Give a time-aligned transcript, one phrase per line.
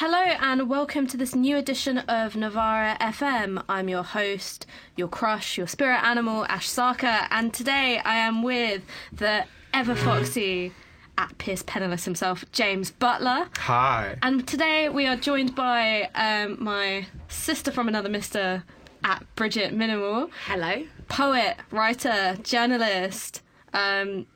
[0.00, 3.64] Hello and welcome to this new edition of Novara FM.
[3.68, 8.82] I'm your host, your crush, your spirit animal, Ash Sarkar, and today I am with
[9.12, 10.72] the ever foxy
[11.18, 13.48] at Pierce Penniless himself, James Butler.
[13.56, 14.16] Hi.
[14.22, 18.62] And today we are joined by um, my sister from another Mister
[19.02, 20.84] at Bridget Minamore, Hello.
[21.08, 23.42] poet, writer, journalist,
[23.74, 24.26] um,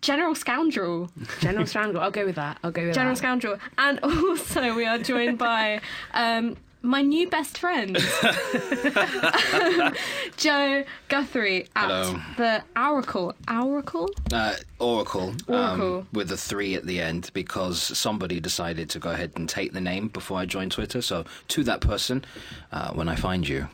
[0.00, 1.10] general scoundrel.
[1.40, 2.02] General Scoundrel.
[2.02, 2.58] I'll go with that.
[2.62, 3.18] I'll go with General that.
[3.18, 3.58] Scoundrel.
[3.78, 5.80] And also, we are joined by
[6.14, 7.96] um, my new best friend,
[10.36, 12.20] Joe Guthrie at Hello.
[12.36, 13.34] the Oracle.
[13.50, 14.08] Oracle?
[14.32, 15.98] Uh, Oracle, Oracle.
[15.98, 19.72] Um, with a three at the end because somebody decided to go ahead and take
[19.72, 21.02] the name before I joined Twitter.
[21.02, 22.24] So to that person,
[22.72, 23.68] uh, when I find you,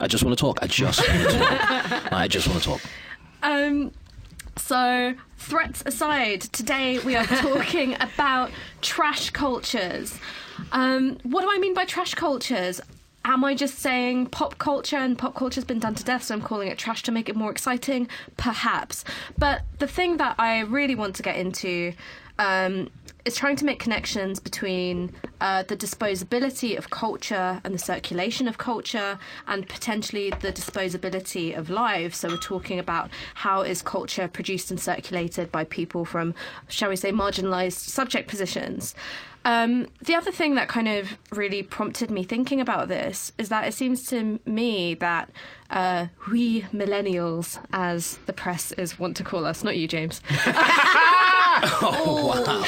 [0.00, 0.58] I just want to talk.
[0.62, 2.12] I just want to talk.
[2.12, 2.80] I just want to talk.
[3.42, 3.92] Um,
[4.58, 10.18] so, threats aside, today we are talking about trash cultures.
[10.72, 12.80] Um, what do I mean by trash cultures?
[13.24, 16.42] Am I just saying pop culture and pop culture's been done to death, so I'm
[16.42, 18.08] calling it trash to make it more exciting?
[18.36, 19.04] Perhaps.
[19.36, 21.92] But the thing that I really want to get into
[22.38, 22.90] um,
[23.26, 28.56] is trying to make connections between uh, the disposability of culture and the circulation of
[28.56, 32.18] culture, and potentially the disposability of lives.
[32.18, 36.34] So we're talking about how is culture produced and circulated by people from,
[36.68, 38.94] shall we say, marginalised subject positions.
[39.46, 43.68] Um, the other thing that kind of really prompted me thinking about this is that
[43.68, 45.30] it seems to me that
[45.70, 50.20] uh, we millennials, as the press is want to call us, not you, James,
[51.80, 52.64] oh, wow.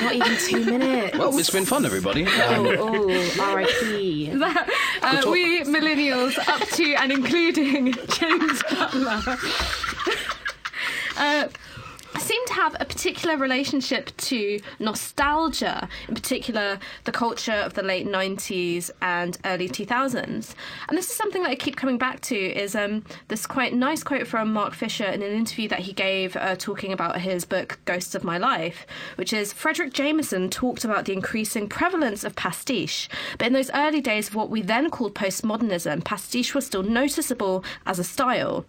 [0.02, 1.16] Not even two minutes.
[1.16, 2.26] Well, it's been fun, everybody.
[2.26, 4.30] Um, oh, oh, R.I.P.
[5.02, 9.38] uh, we millennials up to and including James Butler.
[11.16, 11.85] Uh, seem to
[12.56, 19.36] have a particular relationship to nostalgia, in particular the culture of the late 90s and
[19.44, 20.54] early 2000s.
[20.88, 24.02] And this is something that I keep coming back to is um, this quite nice
[24.02, 27.78] quote from Mark Fisher in an interview that he gave uh, talking about his book
[27.84, 28.86] Ghosts of My Life,
[29.16, 34.00] which is Fredric Jameson talked about the increasing prevalence of pastiche, but in those early
[34.00, 38.64] days of what we then called postmodernism, pastiche was still noticeable as a style.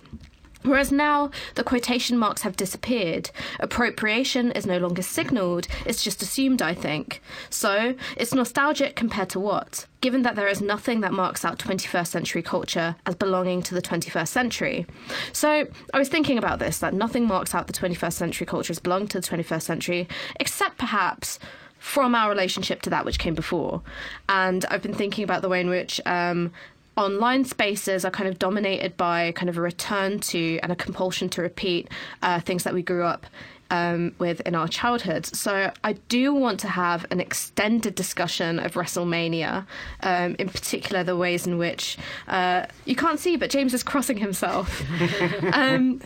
[0.68, 3.32] Whereas now the quotation marks have disappeared.
[3.60, 7.22] Appropriation is no longer signalled, it's just assumed, I think.
[7.50, 9.86] So, it's nostalgic compared to what?
[10.02, 13.82] Given that there is nothing that marks out 21st century culture as belonging to the
[13.82, 14.86] 21st century.
[15.32, 18.80] So, I was thinking about this that nothing marks out the 21st century culture as
[18.80, 20.08] belonging to the 21st century,
[20.40, 21.40] except perhaps
[21.80, 23.82] from our relationship to that which came before.
[24.28, 26.52] And I've been thinking about the way in which um,
[26.98, 31.30] online spaces are kind of dominated by kind of a return to and a compulsion
[31.30, 31.90] to repeat
[32.24, 33.26] uh, things that we grew up
[33.70, 35.38] um, with in our childhoods.
[35.38, 39.66] So I do want to have an extended discussion of WrestleMania,
[40.02, 41.98] um, in particular the ways in which
[42.28, 44.84] uh, you can't see, but James is crossing himself.
[45.54, 46.02] um,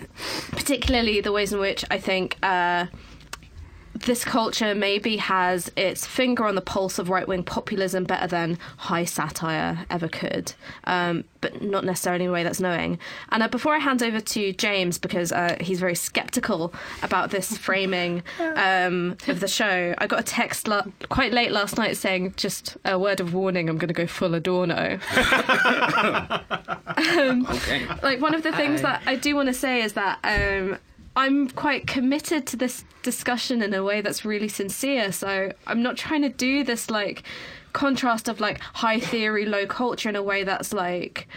[0.52, 2.38] particularly the ways in which I think.
[2.44, 2.88] Uh,
[4.04, 8.58] this culture maybe has its finger on the pulse of right wing populism better than
[8.78, 10.54] high satire ever could,
[10.86, 13.00] um, but not necessarily in a way that's knowing.
[13.30, 17.58] And uh, before I hand over to James, because uh, he's very skeptical about this
[17.62, 22.34] framing um, of the show, I got a text la- quite late last night saying,
[22.38, 25.00] just a word of warning, I'm going to go full Adorno.
[27.00, 27.86] okay.
[28.04, 30.78] like one of the things that I do want to say is that um,
[31.16, 35.12] I'm quite committed to this discussion in a way that's really sincere.
[35.12, 37.24] So I'm not trying to do this like
[37.74, 41.28] contrast of like high theory, low culture in a way that's like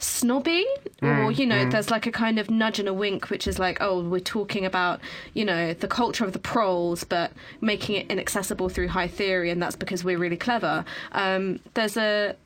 [0.00, 0.66] snobby
[1.00, 3.78] or you know there's like a kind of nudge and a wink which is like
[3.80, 5.00] oh we're talking about
[5.32, 9.62] you know the culture of the proles but making it inaccessible through high theory and
[9.62, 12.36] that's because we're really clever um, there's a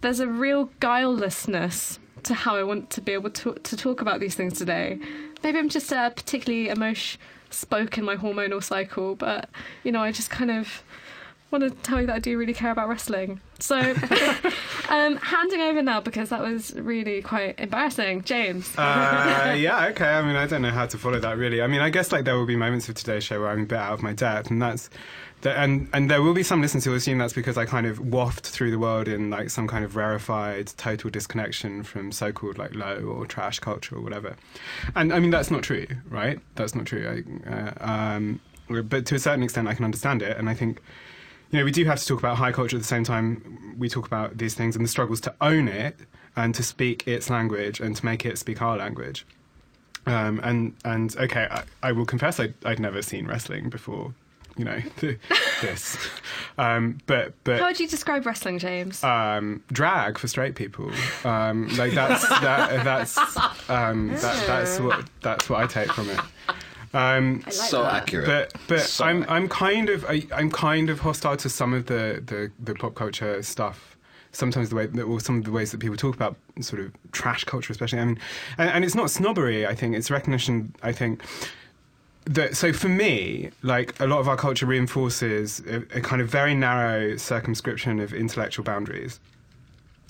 [0.00, 4.20] there's a real guilelessness to how I want to be able to to talk about
[4.20, 4.98] these things today.
[5.42, 7.20] Maybe I'm just uh, particularly emotion
[7.50, 9.48] spoke in my hormonal cycle, but
[9.82, 10.82] you know, I just kind of
[11.50, 13.40] want to tell you that I do really care about wrestling.
[13.60, 13.78] So,
[14.88, 18.22] um, handing over now because that was really quite embarrassing.
[18.22, 18.76] James.
[18.76, 20.08] Uh, yeah, okay.
[20.08, 21.62] I mean, I don't know how to follow that really.
[21.62, 23.66] I mean, I guess like there will be moments of today's show where I'm a
[23.66, 24.90] bit out of my depth, and that's.
[25.44, 28.46] And and there will be some listeners who assume that's because I kind of waft
[28.46, 32.96] through the world in like some kind of rarefied total disconnection from so-called like low
[32.96, 34.36] or trash culture or whatever.
[34.94, 36.40] And I mean that's not true, right?
[36.56, 37.22] That's not true.
[37.46, 37.72] I, uh,
[38.14, 40.80] um, but to a certain extent, I can understand it, and I think
[41.50, 43.88] you know, we do have to talk about high culture at the same time we
[43.88, 45.96] talk about these things and the struggles to own it
[46.34, 49.24] and to speak its language and to make it speak our language.
[50.06, 54.14] Um, and and okay, I, I will confess I'd, I'd never seen wrestling before
[54.56, 55.18] you know the,
[55.60, 55.96] this.
[56.58, 59.02] Um, but but How would you describe wrestling, James?
[59.04, 60.90] um, drag for straight people.
[61.24, 63.18] Um, like that's that, that's
[63.70, 66.20] um, that, that's what that's what I take from it.
[66.94, 67.94] Um, I like so that.
[67.94, 68.26] accurate.
[68.26, 69.30] but but So I'm accurate.
[69.36, 72.94] I'm kind of I, I'm kind of hostile to some of the, the, the pop
[72.94, 73.96] culture stuff.
[74.32, 76.92] Sometimes the way that, or some of the ways that people talk about sort of
[77.12, 77.98] trash culture, especially.
[77.98, 78.18] I mean,
[78.58, 79.66] and, and it's not snobbery.
[79.66, 80.74] I think it's recognition.
[80.82, 81.22] I think
[82.26, 86.28] that so for me, like a lot of our culture reinforces a, a kind of
[86.28, 89.20] very narrow circumscription of intellectual boundaries.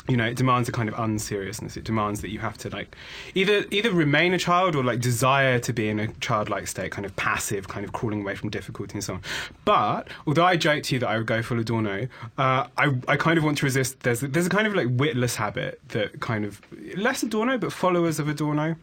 [0.08, 1.76] You know, it demands a kind of unseriousness.
[1.76, 2.94] It demands that you have to like
[3.34, 7.04] either either remain a child or like desire to be in a childlike state, kind
[7.04, 9.22] of passive, kind of crawling away from difficulty and so on.
[9.64, 12.06] But although I joke to you that I would go full Adorno,
[12.38, 14.00] uh, I I kind of want to resist.
[14.00, 16.62] There's there's a kind of like witless habit that kind of
[16.96, 18.76] less Adorno, but followers of Adorno.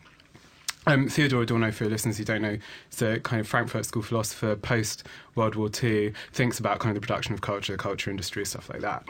[0.86, 2.58] Um, Theodore Adorno, for listeners who don't know,
[2.92, 7.02] is a kind of Frankfurt School philosopher post World War II, thinks about kind of
[7.02, 9.08] the production of culture, the culture industry, stuff like that.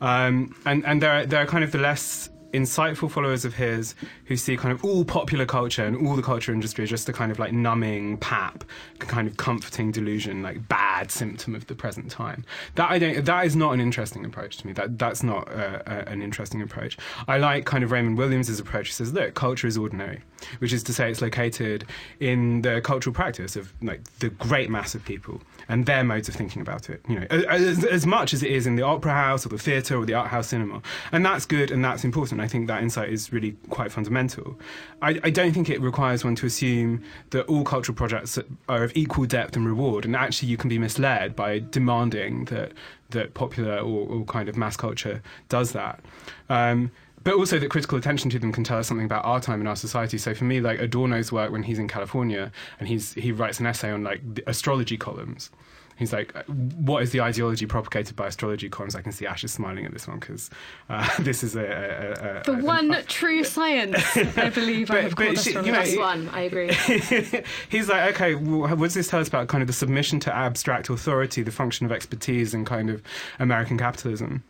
[0.00, 3.94] Um, and and there are, there are kind of the less insightful followers of his
[4.26, 7.12] who see kind of all popular culture and all the culture industry as just a
[7.12, 8.64] kind of like numbing pap,
[8.98, 12.44] kind of comforting delusion, like bad symptom of the present time.
[12.76, 13.24] That I don't.
[13.24, 14.72] That is not an interesting approach to me.
[14.72, 16.96] That that's not uh, uh, an interesting approach.
[17.26, 18.88] I like kind of Raymond Williams' approach.
[18.88, 20.22] He says, look, culture is ordinary,
[20.58, 21.84] which is to say it's located
[22.20, 26.34] in the cultural practice of like the great mass of people and their modes of
[26.34, 27.00] thinking about it.
[27.08, 29.96] You know, as, as much as it is in the opera house or the theatre
[29.96, 30.82] or the art house cinema,
[31.12, 32.40] and that's good and that's important.
[32.40, 34.58] I think that insight is really quite fundamental.
[35.02, 38.38] I, I don't think it requires one to assume that all cultural projects
[38.68, 42.72] are of equal depth and reward, and actually you can be misled by demanding that
[43.10, 46.00] that popular or, or kind of mass culture does that.
[46.48, 46.90] Um,
[47.24, 49.68] but also that critical attention to them can tell us something about our time and
[49.68, 50.18] our society.
[50.18, 53.66] So for me, like Adorno's work when he's in California and he's he writes an
[53.66, 55.50] essay on like the astrology columns.
[55.96, 58.96] He's like, what is the ideology propagated by astrology columns?
[58.96, 60.50] I can see Ash is smiling at this one because
[60.90, 63.96] uh, this is a, a, a, the a- one true science,
[64.36, 65.66] I believe I have but called she- astrology.
[65.68, 66.28] you know, That's one.
[66.30, 66.72] I agree.
[67.68, 70.34] he's like, okay, well, what does this tell us about kind of the submission to
[70.34, 73.00] abstract authority, the function of expertise, and kind of
[73.38, 74.42] American capitalism?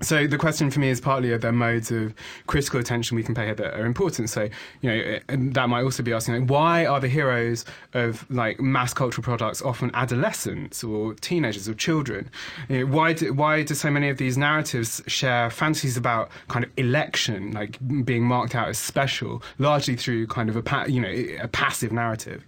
[0.00, 2.14] So the question for me is partly are there modes of
[2.46, 4.30] critical attention we can pay that are important.
[4.30, 4.48] So
[4.80, 7.64] you know, and that might also be asking like, why are the heroes
[7.94, 12.30] of like mass cultural products often adolescents or teenagers or children?
[12.68, 16.64] You know, why do, why do so many of these narratives share fantasies about kind
[16.64, 21.00] of election, like being marked out as special, largely through kind of a pa- you
[21.00, 22.44] know a passive narrative?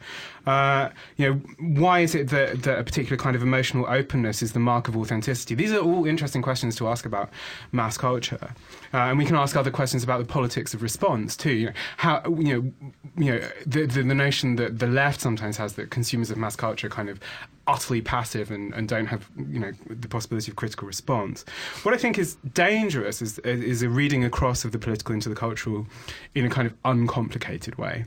[0.47, 4.52] Uh, you know, why is it that, that a particular kind of emotional openness is
[4.52, 5.55] the mark of authenticity?
[5.55, 7.31] These are all interesting questions to ask about
[7.73, 8.55] mass culture,
[8.93, 11.53] uh, and we can ask other questions about the politics of response too.
[11.53, 12.73] You know, how you know,
[13.17, 16.57] you know, the, the the notion that the left sometimes has that consumers of mass
[16.57, 17.21] culture kind of
[17.67, 21.45] utterly passive and, and don't have you know the possibility of critical response.
[21.83, 25.35] What I think is dangerous is is a reading across of the political into the
[25.35, 25.87] cultural
[26.35, 28.07] in a kind of uncomplicated way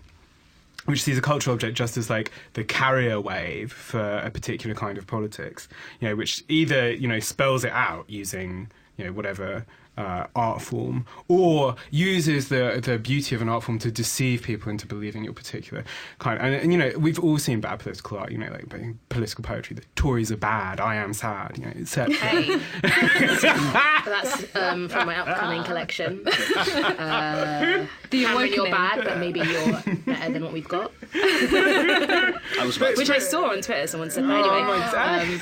[0.85, 4.97] which sees a cultural object just as like the carrier wave for a particular kind
[4.97, 5.67] of politics,
[5.99, 9.65] you know, which either you know spells it out using you know whatever
[9.97, 14.71] uh, art form, or uses the the beauty of an art form to deceive people
[14.71, 15.83] into believing your particular
[16.19, 16.39] kind.
[16.41, 18.31] And, and you know, we've all seen bad political art.
[18.31, 18.73] You know, like
[19.09, 19.75] political poetry.
[19.75, 20.79] The Tories are bad.
[20.79, 21.57] I am sad.
[21.57, 22.13] You know, etc.
[22.15, 22.59] Hey.
[24.05, 26.25] That's um, from my upcoming collection.
[27.03, 28.71] Uh, The Cameron, you're Awakening.
[28.71, 30.91] bad, but maybe you're better than what we've got.
[31.13, 32.33] I
[32.63, 33.87] was Which to I saw on Twitter.
[33.87, 34.61] Someone said, but anyway.
[34.61, 35.41] my um,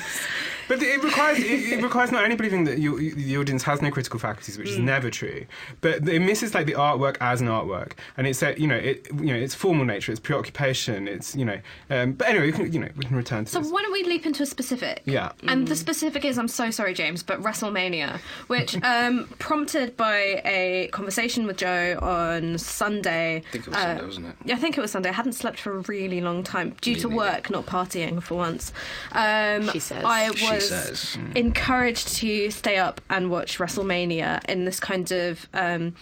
[0.68, 3.82] But it requires it, it requires not only believing that you, you- the audience has
[3.82, 5.46] no critical faculties, which is never true,
[5.80, 9.06] but it misses like the artwork as an artwork, and it's a, you know it
[9.14, 11.58] you know its formal nature, its preoccupation, it's you know.
[11.90, 13.70] Um, but anyway, we can you know we can return to So this.
[13.70, 15.02] why don't we leap into a specific?
[15.04, 15.32] Yeah.
[15.46, 20.88] And the specific is, I'm so sorry, James, but WrestleMania, which um, prompted by a
[20.92, 23.36] conversation with Joe on Sunday.
[23.36, 24.34] I think it was uh, Sunday, wasn't it?
[24.44, 25.08] Yeah, I think it was Sunday.
[25.08, 27.16] I hadn't slept for a really long time due to neither.
[27.16, 28.72] work, not partying for once.
[29.12, 30.04] Um, She says.
[30.04, 31.18] I was She says.
[31.34, 35.48] encouraged to stay up and watch WrestleMania in this kind of.
[35.54, 35.94] Um,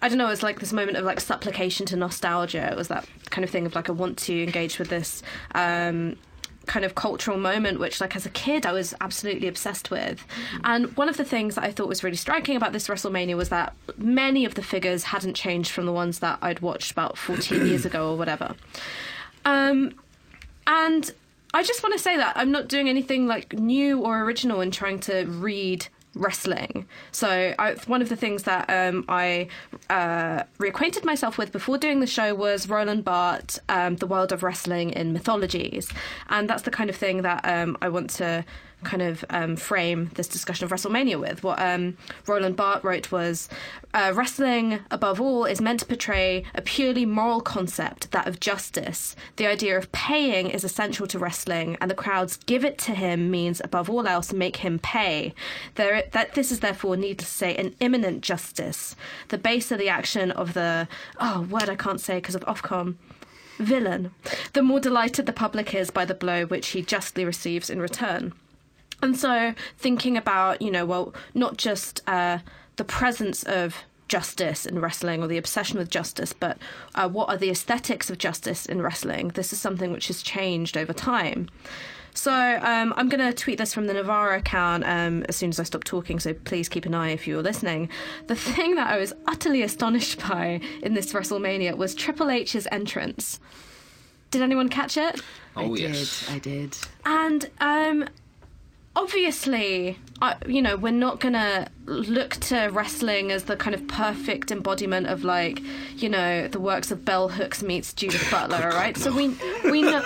[0.00, 2.70] I don't know, it was like this moment of like supplication to nostalgia.
[2.70, 5.24] It was that kind of thing of like, I want to engage with this
[5.56, 6.16] um,
[6.68, 10.24] kind of cultural moment, which, like, as a kid, I was absolutely obsessed with.
[10.62, 13.48] And one of the things that I thought was really striking about this WrestleMania was
[13.48, 17.66] that many of the figures hadn't changed from the ones that I'd watched about 14
[17.66, 18.54] years ago or whatever.
[19.44, 19.94] Um,
[20.66, 21.10] and
[21.58, 24.70] I just want to say that I'm not doing anything like new or original in
[24.70, 26.86] trying to read wrestling.
[27.10, 29.48] So I, one of the things that um, I
[29.90, 34.44] uh, reacquainted myself with before doing the show was Roland Barthes, um, The World of
[34.44, 35.90] Wrestling in Mythologies.
[36.28, 38.44] And that's the kind of thing that um, I want to
[38.84, 41.42] kind of um, frame this discussion of WrestleMania with.
[41.42, 43.48] What um, Roland Barthes wrote was
[43.94, 49.16] uh, wrestling, above all, is meant to portray a purely moral concept, that of justice.
[49.36, 53.30] The idea of paying is essential to wrestling, and the crowds give it to him
[53.30, 55.34] means, above all else, make him pay.
[55.74, 58.94] There, that this is therefore, needless to say, an imminent justice.
[59.28, 62.96] The base of the action of the oh word I can't say because of Ofcom
[63.58, 64.12] villain,
[64.52, 68.32] the more delighted the public is by the blow which he justly receives in return.
[69.02, 72.38] And so, thinking about, you know, well, not just uh,
[72.76, 73.76] the presence of
[74.08, 76.58] justice in wrestling or the obsession with justice, but
[76.94, 79.28] uh, what are the aesthetics of justice in wrestling?
[79.28, 81.48] This is something which has changed over time.
[82.14, 85.60] So um, I'm going to tweet this from the Novara account um, as soon as
[85.60, 86.18] I stop talking.
[86.18, 87.90] So please keep an eye if you're listening.
[88.26, 93.38] The thing that I was utterly astonished by in this WrestleMania was Triple H's entrance.
[94.32, 95.20] Did anyone catch it?
[95.56, 96.26] Oh, I yes.
[96.26, 96.34] did.
[96.34, 96.78] I did.
[97.04, 98.08] And um,
[98.98, 104.50] obviously, I, you know, we're not gonna look to wrestling as the kind of perfect
[104.50, 105.62] embodiment of like,
[105.96, 108.96] you know, the works of Bell Hooks meets Judith Butler, right?
[108.96, 110.02] So we we know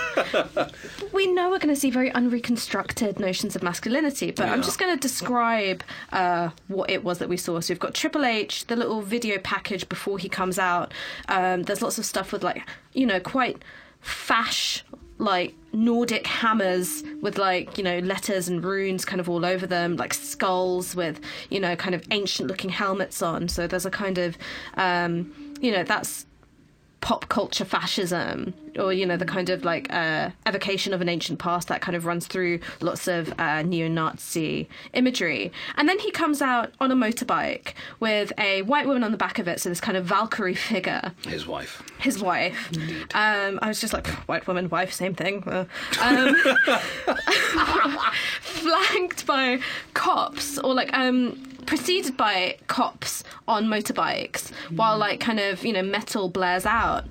[1.11, 4.29] we know we're going to see very unreconstructed notions of masculinity.
[4.29, 7.59] But I'm just going to describe uh, what it was that we saw.
[7.59, 10.93] So we've got Triple H, the little video package before he comes out.
[11.27, 12.61] Um, there's lots of stuff with like,
[12.93, 13.57] you know, quite
[14.01, 14.83] fash
[15.17, 19.95] like Nordic hammers with like, you know, letters and runes kind of all over them,
[19.95, 23.47] like skulls with, you know, kind of ancient looking helmets on.
[23.47, 24.37] So there's a kind of,
[24.75, 26.25] um, you know, that's
[27.01, 31.39] pop culture fascism or you know the kind of like uh, evocation of an ancient
[31.39, 35.51] past that kind of runs through lots of uh, neo-nazi imagery.
[35.75, 39.39] And then he comes out on a motorbike with a white woman on the back
[39.39, 41.13] of it so this kind of valkyrie figure.
[41.27, 41.81] His wife.
[41.99, 42.71] his wife.
[43.13, 45.43] Um, i was just like white woman wife same thing.
[45.43, 45.65] Uh,
[46.01, 46.35] um,
[48.41, 49.59] flanked by
[49.93, 55.81] cops or like um preceded by cops on motorbikes while like kind of you know
[55.81, 57.05] metal blares out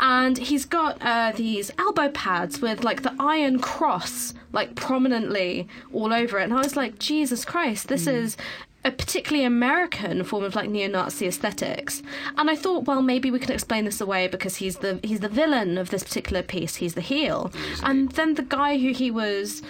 [0.00, 6.12] and he's got uh, these elbow pads with like the iron cross like prominently all
[6.12, 8.36] over it and i was like jesus christ this is
[8.84, 12.02] a particularly American form of like neo-Nazi aesthetics,
[12.36, 15.28] and I thought, well, maybe we can explain this away because he's the he's the
[15.28, 16.76] villain of this particular piece.
[16.76, 17.50] He's the heel,
[17.82, 19.62] and then the guy who he was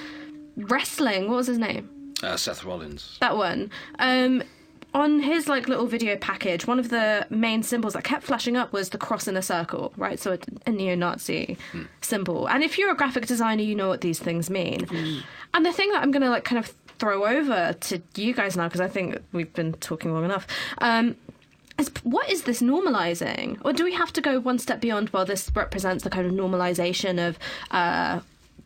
[0.57, 1.89] wrestling, what was his name?
[2.23, 3.19] Uh, Seth Rollins.
[3.21, 3.71] That one.
[3.99, 4.43] Um,
[4.95, 8.73] on his like little video package, one of the main symbols that kept flashing up
[8.73, 10.19] was the cross in a circle, right?
[10.21, 11.59] So a, a neo-Nazi
[12.01, 12.49] symbol.
[12.49, 14.87] And if you're a graphic designer, you know what these things mean.
[15.53, 18.57] And the thing that I'm going to like kind of throw over to you guys
[18.57, 20.47] now because I think we've been talking long enough.
[20.79, 21.17] Um,
[21.77, 25.11] is what is this normalizing, or do we have to go one step beyond?
[25.11, 27.39] Well, this represents the kind of normalization of.
[27.71, 28.21] Uh,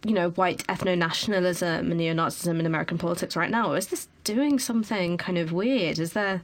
[0.05, 3.73] you know, white ethno nationalism and neo Nazism in American politics right now?
[3.73, 5.99] Or is this doing something kind of weird?
[5.99, 6.43] Is there,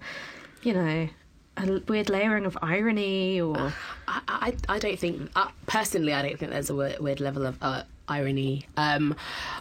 [0.62, 1.08] you know,
[1.56, 3.72] a weird layering of irony or.
[4.06, 6.12] I, I, I don't think uh, personally.
[6.12, 8.66] I don't think there's a weird, weird level of uh, irony.
[8.76, 9.14] Um,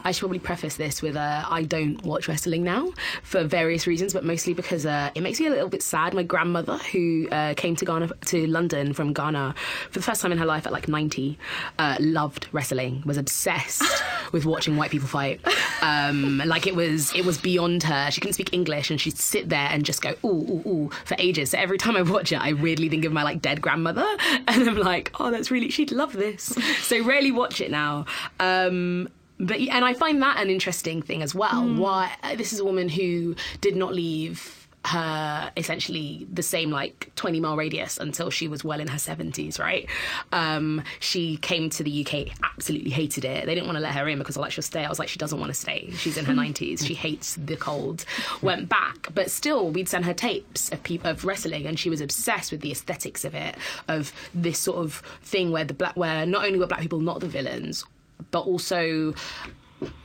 [0.04, 2.92] I should probably preface this with uh, I don't watch wrestling now
[3.24, 6.14] for various reasons, but mostly because uh, it makes me a little bit sad.
[6.14, 9.56] My grandmother, who uh, came to Ghana to London from Ghana
[9.90, 11.38] for the first time in her life at like 90,
[11.80, 13.84] uh, loved wrestling, was obsessed
[14.34, 15.40] with watching white people fight.
[15.82, 18.12] Um, like it was it was beyond her.
[18.12, 21.16] She couldn't speak English, and she'd sit there and just go ooh ooh ooh for
[21.20, 21.52] ages.
[21.52, 24.06] So every time I watch it, I weirdly think of my like dead grandmother,
[24.48, 26.44] and I'm like, oh, that's really she'd love this.
[26.82, 28.06] So rarely watch it now.
[28.40, 29.08] Um,
[29.40, 31.64] but and I find that an interesting thing as well.
[31.76, 37.40] Why this is a woman who did not leave her essentially the same like 20
[37.40, 39.88] mile radius until she was well in her 70s right?
[40.32, 43.46] Um she came to the uk absolutely hated it.
[43.46, 44.84] They didn't want to let her in because i like she'll stay.
[44.84, 45.92] I was like she doesn't want to stay.
[45.92, 48.06] She's in her 90s she hates the cold.
[48.42, 52.02] Went back but still we'd send her tapes of people of wrestling and she was
[52.02, 53.56] obsessed with the aesthetics of it
[53.88, 57.20] of this sort of thing where the black where not only were black people not
[57.20, 57.86] the villains
[58.32, 59.14] but also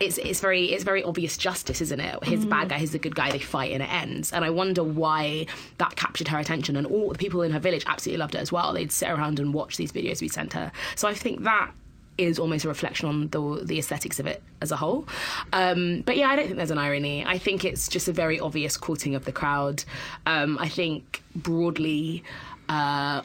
[0.00, 2.24] it's it's very it's very obvious justice, isn't it?
[2.24, 3.30] He's the bad guy, he's the good guy.
[3.30, 4.32] They fight and it ends.
[4.32, 5.46] And I wonder why
[5.78, 6.76] that captured her attention.
[6.76, 8.72] And all the people in her village absolutely loved it as well.
[8.72, 10.72] They'd sit around and watch these videos we sent her.
[10.96, 11.72] So I think that
[12.18, 15.06] is almost a reflection on the the aesthetics of it as a whole.
[15.52, 17.24] Um, but yeah, I don't think there's an irony.
[17.24, 19.84] I think it's just a very obvious courting of the crowd.
[20.26, 22.24] Um, I think broadly.
[22.68, 23.22] Uh,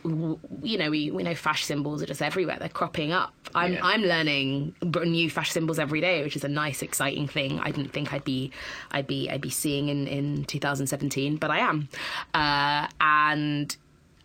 [0.62, 2.58] you know, we, we know fash symbols are just everywhere.
[2.60, 3.34] They're cropping up.
[3.54, 3.80] I'm, Yeah.
[3.84, 7.60] I'm learning new fash symbols every day, which is a nice, exciting thing.
[7.60, 8.52] I didn't think I'd be,
[8.92, 11.90] I'd be, I'd be seeing in, in 2017, but I am.
[12.34, 13.76] Uh, and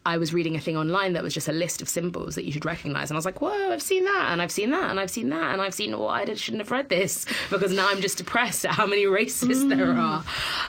[0.07, 2.53] I was reading a thing online that was just a list of symbols that you
[2.53, 3.11] should recognize.
[3.11, 5.29] And I was like, whoa, I've seen that, and I've seen that, and I've seen
[5.31, 8.65] that, and I've seen, oh, I shouldn't have read this because now I'm just depressed
[8.65, 10.25] at how many races there are.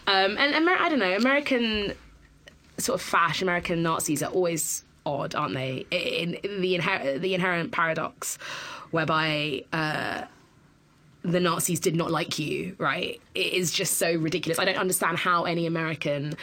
[0.07, 1.93] Um, and Amer- I don't know, American
[2.79, 5.85] sort of fash American Nazis are always odd, aren't they?
[5.91, 8.37] In, in the inher- the inherent paradox,
[8.91, 10.23] whereby uh,
[11.23, 13.19] the Nazis did not like you, right?
[13.35, 14.59] It is just so ridiculous.
[14.59, 16.35] I don't understand how any American.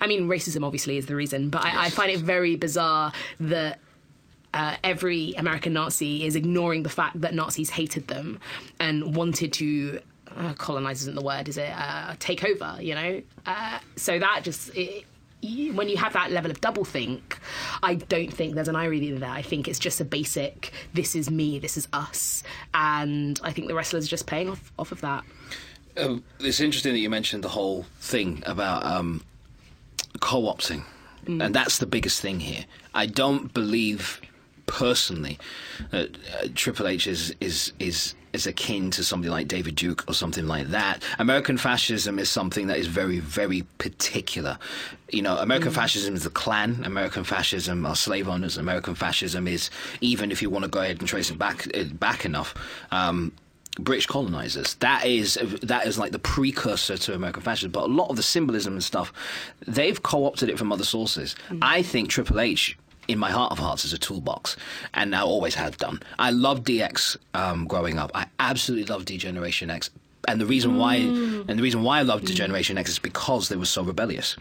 [0.00, 3.78] I mean, racism obviously is the reason, but I, I find it very bizarre that.
[4.54, 8.40] Uh, every American Nazi is ignoring the fact that Nazis hated them
[8.80, 10.00] and wanted to
[10.34, 11.70] uh, colonize isn't the word, is it?
[11.76, 13.22] Uh, take over, you know.
[13.44, 15.04] Uh, so that just it,
[15.72, 17.38] when you have that level of double think,
[17.82, 19.30] I don't think there's an irony there.
[19.30, 20.72] I think it's just a basic.
[20.94, 21.58] This is me.
[21.58, 22.42] This is us,
[22.74, 25.24] and I think the wrestlers are just paying off off of that.
[25.96, 29.22] Um, it's interesting that you mentioned the whole thing about um,
[30.20, 30.84] co-opting,
[31.26, 32.64] and that's the biggest thing here.
[32.94, 34.20] I don't believe
[34.66, 35.38] personally
[35.90, 40.14] that uh, Triple H is is is is akin to something like David Duke or
[40.14, 41.02] something like that.
[41.18, 44.58] American fascism is something that is very very particular.
[45.10, 46.84] You know, American fascism is the Klan.
[46.84, 48.56] American fascism are slave owners.
[48.56, 51.66] American fascism is even if you want to go ahead and trace it back
[51.98, 52.54] back enough.
[52.90, 53.32] Um,
[53.78, 54.74] British colonizers.
[54.76, 57.70] That is that is like the precursor to American fascism.
[57.72, 59.12] But a lot of the symbolism and stuff,
[59.66, 61.36] they've co-opted it from other sources.
[61.60, 62.78] I think Triple H.
[63.08, 64.56] In my heart of hearts, is a toolbox,
[64.94, 66.00] and I always have done.
[66.18, 68.10] I loved DX um, growing up.
[68.14, 69.90] I absolutely loved Degeneration X,
[70.26, 73.56] and the reason why, and the reason why I loved Degeneration X is because they
[73.56, 74.36] were so rebellious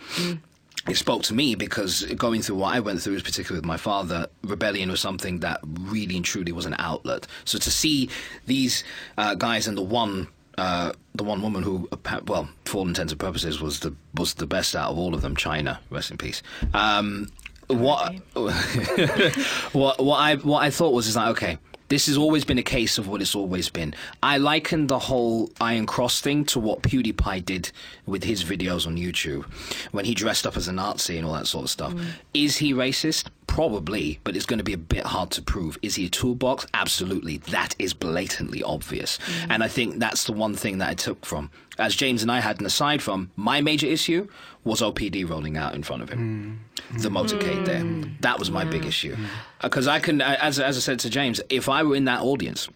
[0.87, 4.27] it spoke to me because going through what I went through, particularly with my father,
[4.43, 7.25] rebellion was something that really and truly was an outlet.
[7.43, 8.09] So to see
[8.45, 8.83] these
[9.17, 10.27] uh, guys and the one.
[10.57, 11.85] Uh, the one woman who,
[12.27, 15.21] well, for all intents and purposes, was the was the best out of all of
[15.21, 15.35] them.
[15.35, 16.41] Chyna, rest in peace.
[16.73, 17.29] Um,
[17.67, 18.13] what
[19.73, 21.57] what what I what I thought was is like okay,
[21.87, 23.93] this has always been a case of what it's always been.
[24.23, 27.71] I liken the whole Iron Cross thing to what PewDiePie did
[28.05, 29.45] with his videos on YouTube
[29.91, 31.93] when he dressed up as a Nazi and all that sort of stuff.
[31.93, 32.05] Mm.
[32.33, 33.27] Is he racist?
[33.47, 35.77] Probably, but it's going to be a bit hard to prove.
[35.81, 36.65] Is he a toolbox?
[36.73, 37.37] Absolutely.
[37.37, 39.19] That is blatantly obvious.
[39.19, 39.47] Mm.
[39.51, 41.51] And I think that's the one thing that I took from.
[41.77, 44.27] As James and I had an aside from, my major issue
[44.63, 46.65] was OPD rolling out in front of him.
[46.89, 46.97] Hmm.
[46.97, 47.81] The motorcade there.
[47.81, 48.03] Hmm.
[48.21, 49.15] That was my big issue.
[49.15, 49.25] Hmm.
[49.25, 49.29] Uh,
[49.63, 52.21] because I can, uh, as, as I said to James, if I were in that
[52.21, 52.69] audience,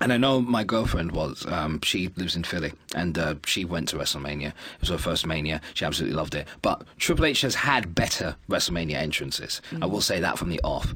[0.00, 1.44] and I know my girlfriend was.
[1.46, 4.48] Um, she lives in Philly, and uh, she went to WrestleMania.
[4.48, 5.60] It was her first Mania.
[5.74, 6.46] She absolutely loved it.
[6.62, 9.60] But Triple H has had better WrestleMania entrances.
[9.82, 10.94] I will say that from the off.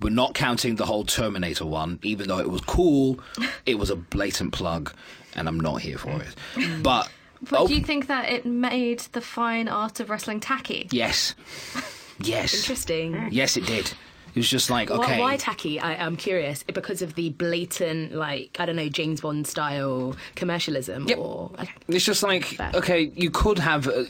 [0.00, 3.20] We're not counting the whole Terminator one, even though it was cool.
[3.64, 4.92] It was a blatant plug,
[5.34, 6.20] and I'm not here for mm.
[6.22, 6.82] it.
[6.82, 7.10] But,
[7.50, 10.88] But oh, do you think that it made the fine art of wrestling tacky?
[10.90, 11.34] yes,
[12.20, 13.28] yes, Interesting.
[13.30, 13.92] yes, it did.
[14.34, 15.20] It was just like okay.
[15.20, 15.78] Why, tacky?
[15.78, 16.62] I, I'm curious.
[16.62, 21.18] Because of the blatant, like I don't know, James Bond style commercialism, Yep.
[21.18, 21.70] or okay.
[21.88, 22.70] It's just like Fair.
[22.74, 23.86] okay, you could have.
[23.88, 24.04] Uh,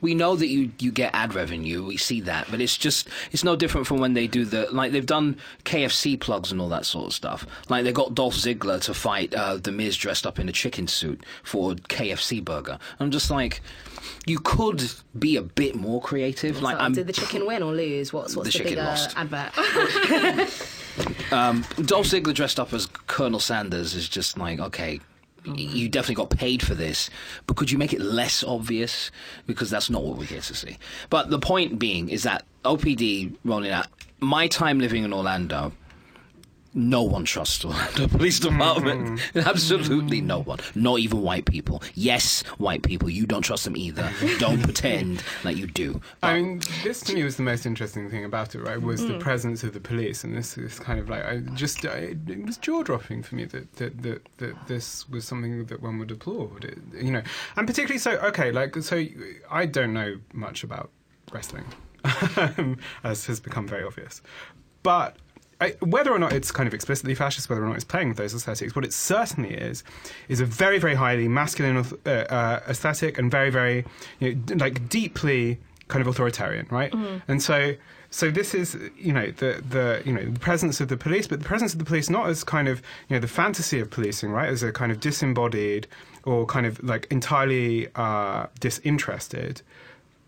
[0.00, 1.84] we know that you you get ad revenue.
[1.84, 4.92] We see that, but it's just it's no different from when they do the like
[4.92, 7.46] they've done KFC plugs and all that sort of stuff.
[7.68, 10.88] Like they got Dolph Ziggler to fight uh, the Miz dressed up in a chicken
[10.88, 12.78] suit for KFC burger.
[13.00, 13.60] I'm just like,
[14.28, 14.82] you could
[15.18, 16.60] be a bit more creative.
[16.62, 18.12] Like I'm did the chicken win or lose?
[18.12, 19.16] What's what's The the, chicken bigger lost.
[19.16, 19.52] advert?
[21.30, 24.98] Um, Dolph Ziggler dressed up as Colonel Sanders is just like, okay,
[25.46, 27.08] y- you definitely got paid for this,
[27.46, 29.12] but could you make it less obvious?
[29.46, 30.76] Because that's not what we're here to see.
[31.08, 33.86] But the point being is that OPD rolling out,
[34.18, 35.72] my time living in Orlando,
[36.74, 39.20] no one trusts Orlando Police Department.
[39.34, 40.58] Absolutely no one.
[40.74, 41.82] Not even white people.
[41.94, 44.10] Yes, white people, you don't trust them either.
[44.38, 46.00] don't pretend like you do.
[46.22, 48.80] I mean, this to me was the most interesting thing about it, right?
[48.80, 49.08] Was Mm.
[49.08, 52.44] the presence of the police, and this is kind of like I just it, it
[52.44, 56.10] was jaw dropping for me that, that that that this was something that one would
[56.10, 57.22] applaud, it, you know,
[57.56, 58.12] and particularly so.
[58.18, 59.04] Okay, like so,
[59.50, 60.90] I don't know much about
[61.32, 61.64] wrestling,
[63.04, 64.20] as has become very obvious,
[64.82, 65.16] but.
[65.60, 68.16] I, whether or not it's kind of explicitly fascist, whether or not it's playing with
[68.16, 69.82] those aesthetics, what it certainly is,
[70.28, 73.84] is a very, very highly masculine uh, uh, aesthetic and very, very,
[74.20, 76.92] you know, d- like deeply kind of authoritarian, right?
[77.26, 77.74] And so,
[78.10, 81.40] so this is, you know, the the you know the presence of the police, but
[81.40, 84.30] the presence of the police not as kind of you know the fantasy of policing,
[84.30, 84.48] right?
[84.48, 85.86] As a kind of disembodied
[86.24, 89.62] or kind of like entirely uh, disinterested,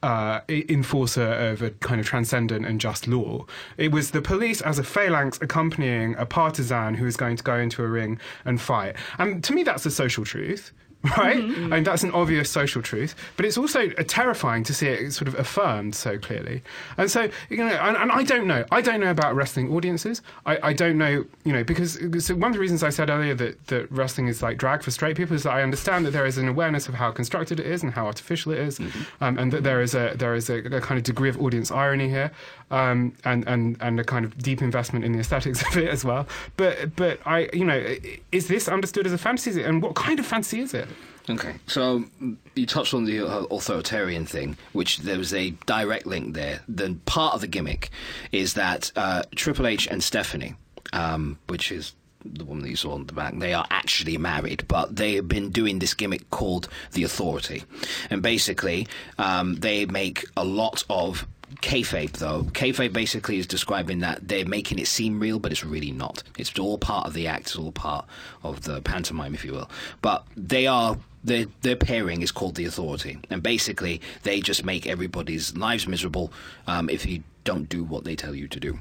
[0.02, 3.44] uh, enforcer of a kind of transcendent and just law.
[3.76, 7.56] It was the police as a phalanx accompanying a partisan who is going to go
[7.56, 8.96] into a ring and fight.
[9.18, 10.72] And to me, that's a social truth.
[11.16, 15.12] Right, and that's an obvious social truth, but it's also uh, terrifying to see it
[15.12, 16.62] sort of affirmed so clearly.
[16.98, 20.20] And so, you know, and, and I don't know, I don't know about wrestling audiences.
[20.44, 23.34] I, I don't know, you know, because so one of the reasons I said earlier
[23.36, 26.26] that, that wrestling is like drag for straight people is that I understand that there
[26.26, 28.78] is an awareness of how constructed it is and how artificial it is,
[29.22, 31.70] um, and that there is a there is a, a kind of degree of audience
[31.70, 32.30] irony here,
[32.70, 36.04] um, and and and a kind of deep investment in the aesthetics of it as
[36.04, 36.26] well.
[36.56, 37.96] But but I, you know,
[38.32, 40.88] is this understood as a fantasy, and what kind of fantasy is it?
[41.28, 46.06] Okay, so mm, you touched on the uh, authoritarian thing, which there was a direct
[46.06, 46.60] link there.
[46.68, 47.90] Then part of the gimmick
[48.32, 50.54] is that uh, Triple H and Stephanie,
[50.92, 54.64] um, which is the woman that you saw on the back, they are actually married,
[54.68, 57.64] but they have been doing this gimmick called the Authority,
[58.10, 58.86] and basically
[59.18, 61.26] um, they make a lot of
[61.56, 62.44] kayfabe though.
[62.44, 66.22] Kayfabe basically is describing that they're making it seem real, but it's really not.
[66.38, 67.42] It's all part of the act.
[67.42, 68.06] It's all part
[68.42, 69.70] of the pantomime, if you will.
[70.02, 70.98] But they are.
[71.22, 76.32] Their, their pairing is called the Authority, and basically they just make everybody's lives miserable
[76.66, 78.78] um, if you don't do what they tell you to do.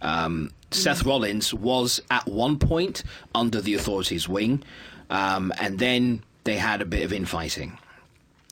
[0.00, 4.62] Um, Seth Rollins was at one point under the Authority's wing,
[5.10, 7.78] um, and then they had a bit of infighting.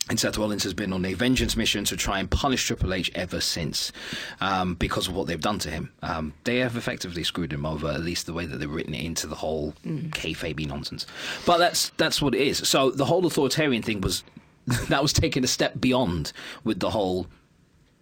[0.09, 3.11] And Seth Rollins has been on a vengeance mission to try and punish Triple H
[3.15, 3.93] ever since
[4.41, 5.93] um, because of what they've done to him.
[6.03, 9.05] Um, they have effectively screwed him over, at least the way that they've written it
[9.05, 11.07] into the whole kayfabe nonsense.
[11.47, 12.59] But that's that's what it is.
[12.69, 14.25] So the whole authoritarian thing was
[14.89, 16.33] that was taken a step beyond
[16.65, 17.29] with the whole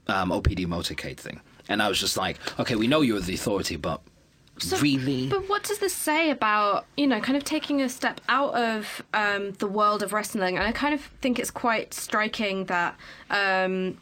[0.07, 1.41] um, OPD motorcade thing.
[1.69, 4.01] And I was just like, okay, we know you're the authority, but
[4.63, 5.29] So- really?
[5.29, 9.03] But what does this say about, you know, kind of taking a step out of
[9.15, 10.57] um, the world of wrestling?
[10.57, 12.97] And I kind of think it's quite striking that,
[13.31, 13.99] um,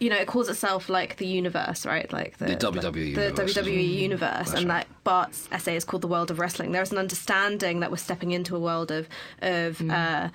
[0.00, 2.10] you know, it calls itself like the universe, right?
[2.12, 6.02] Like the, The WWE the universe, isn't WWE universe, and that Barthes' essay is called
[6.02, 6.72] the world of wrestling.
[6.72, 9.08] There's an understanding that we're stepping into a world of
[9.42, 9.80] of.
[9.90, 10.28] Uh,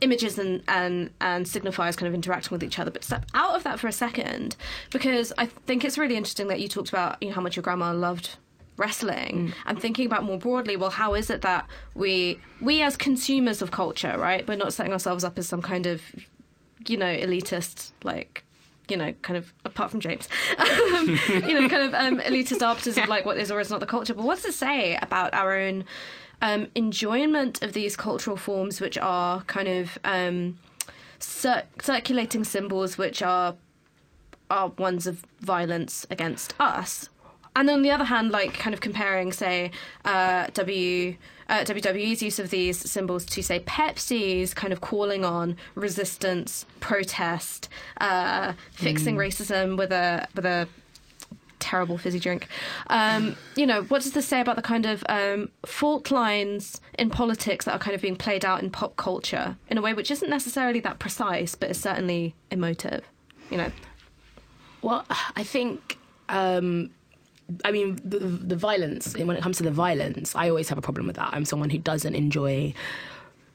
[0.00, 3.64] images and, and and signifiers kind of interacting with each other but step out of
[3.64, 4.54] that for a second
[4.90, 7.64] because i think it's really interesting that you talked about you know how much your
[7.64, 8.36] grandma loved
[8.78, 9.52] wrestling.
[9.66, 13.70] And thinking about more broadly well how is it that we we as consumers of
[13.70, 16.02] culture right we're not setting ourselves up as some kind of
[16.86, 18.44] you know elitist like
[18.88, 22.96] you know kind of apart from james um, you know kind of um, elitist arbiters
[22.96, 24.14] of like what is or is not the culture.
[24.14, 25.84] But what does it say about our own
[26.40, 30.58] um, enjoyment of these cultural forms which are kind of um,
[31.18, 33.56] cir- circulating symbols which are
[34.50, 37.08] are ones of violence against us.
[37.58, 39.72] And on the other hand, like kind of comparing, say,
[40.04, 41.16] uh, W
[41.48, 47.68] uh, WWE's use of these symbols to, say, Pepsi's kind of calling on resistance, protest,
[48.00, 50.68] uh, fixing racism with a with a
[51.58, 52.46] terrible fizzy drink.
[52.90, 57.10] Um, you know, what does this say about the kind of um, fault lines in
[57.10, 60.12] politics that are kind of being played out in pop culture in a way which
[60.12, 63.02] isn't necessarily that precise, but is certainly emotive?
[63.50, 63.72] You know,
[64.80, 65.98] Well, I think.
[66.28, 66.90] Um,
[67.64, 69.16] I mean, the, the violence.
[69.16, 71.30] When it comes to the violence, I always have a problem with that.
[71.32, 72.74] I'm someone who doesn't enjoy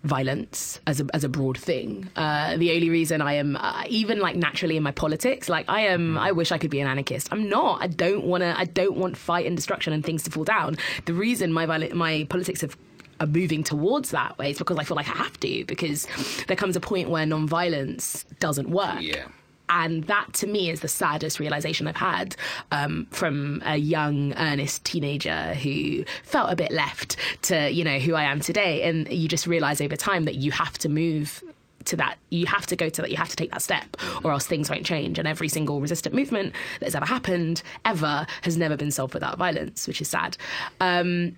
[0.03, 2.09] violence as a as a broad thing.
[2.15, 5.81] Uh, the only reason I am uh, even like naturally in my politics, like I
[5.81, 7.29] am, I wish I could be an anarchist.
[7.31, 7.81] I'm not.
[7.81, 8.57] I don't want to.
[8.57, 10.77] I don't want fight and destruction and things to fall down.
[11.05, 12.77] The reason my my politics have
[13.19, 16.07] are moving towards that way is because I feel like I have to because
[16.47, 19.27] there comes a point where non-violence doesn't work Yeah.
[19.69, 22.35] And that to me is the saddest realization I've had
[22.71, 28.15] um, from a young, earnest teenager who felt a bit left to, you know, who
[28.15, 28.83] I am today.
[28.83, 31.43] And you just realize over time that you have to move
[31.85, 34.31] to that you have to go to that you have to take that step or
[34.31, 35.19] else things won't change.
[35.19, 39.87] And every single resistant movement that's ever happened ever has never been solved without violence
[39.87, 40.37] which is sad.
[40.79, 41.35] Um,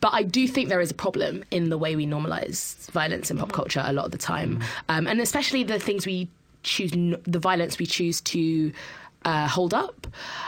[0.00, 3.38] but I do think there is a problem in the way we normalize violence in
[3.38, 6.28] pop culture a lot of the time, um, and especially the things we
[6.62, 6.92] choose,
[7.24, 8.72] the violence we choose to
[9.24, 10.06] uh, hold up.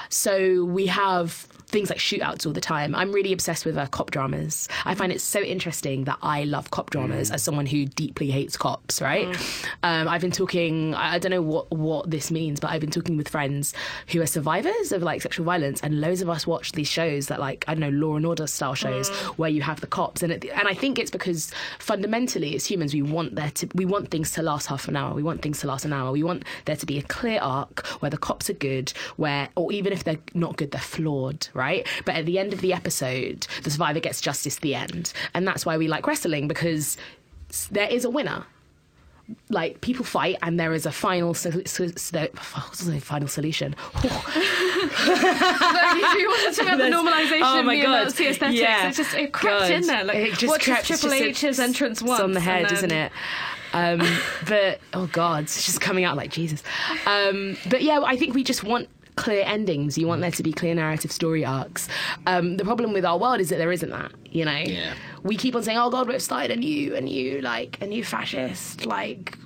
[0.09, 2.95] So we have things like shootouts all the time.
[2.95, 4.69] I'm really obsessed with uh, cop dramas.
[4.85, 8.57] I find it so interesting that I love cop dramas as someone who deeply hates
[8.57, 9.01] cops.
[9.01, 9.29] Right?
[9.83, 10.95] Um, I've been talking.
[10.95, 13.75] I I don't know what what this means, but I've been talking with friends
[14.09, 17.41] who are survivors of like sexual violence, and loads of us watch these shows that
[17.41, 20.33] like I don't know Law and Order style shows where you have the cops, and
[20.33, 24.11] it, and I think it's because fundamentally as humans we want there to we want
[24.11, 26.45] things to last half an hour, we want things to last an hour, we want
[26.65, 30.05] there to be a clear arc where the cops are good, where or even if
[30.05, 31.60] they're not good, they're flawed, right?
[32.05, 34.57] But at the end of the episode, the survivor gets justice.
[34.57, 36.97] The end, and that's why we like wrestling because
[37.71, 38.45] there is a winner
[39.49, 42.27] like people fight and there is a final so, so, so,
[43.01, 44.11] final solution you
[46.29, 48.05] wanted to about the normalization oh of my the God.
[48.05, 48.89] Nazi aesthetics, Yeah.
[48.89, 49.71] it just it crept God.
[49.71, 50.05] in there.
[50.05, 52.21] Like, It just crept- Triple just- H's entrance it's once.
[52.21, 53.13] on the head, then- isn't it?
[53.73, 54.01] Um,
[54.49, 56.63] but oh god, it's just coming out like Jesus.
[57.07, 59.99] Um, but yeah, I think we just want clear endings.
[59.99, 61.89] You want there to be clear narrative story arcs.
[62.27, 64.13] Um, the problem with our world is that there isn't that.
[64.31, 64.95] You know, Yeah.
[65.23, 68.05] we keep on saying, "Oh God, we've started a new, a new, like a new
[68.05, 69.37] fascist like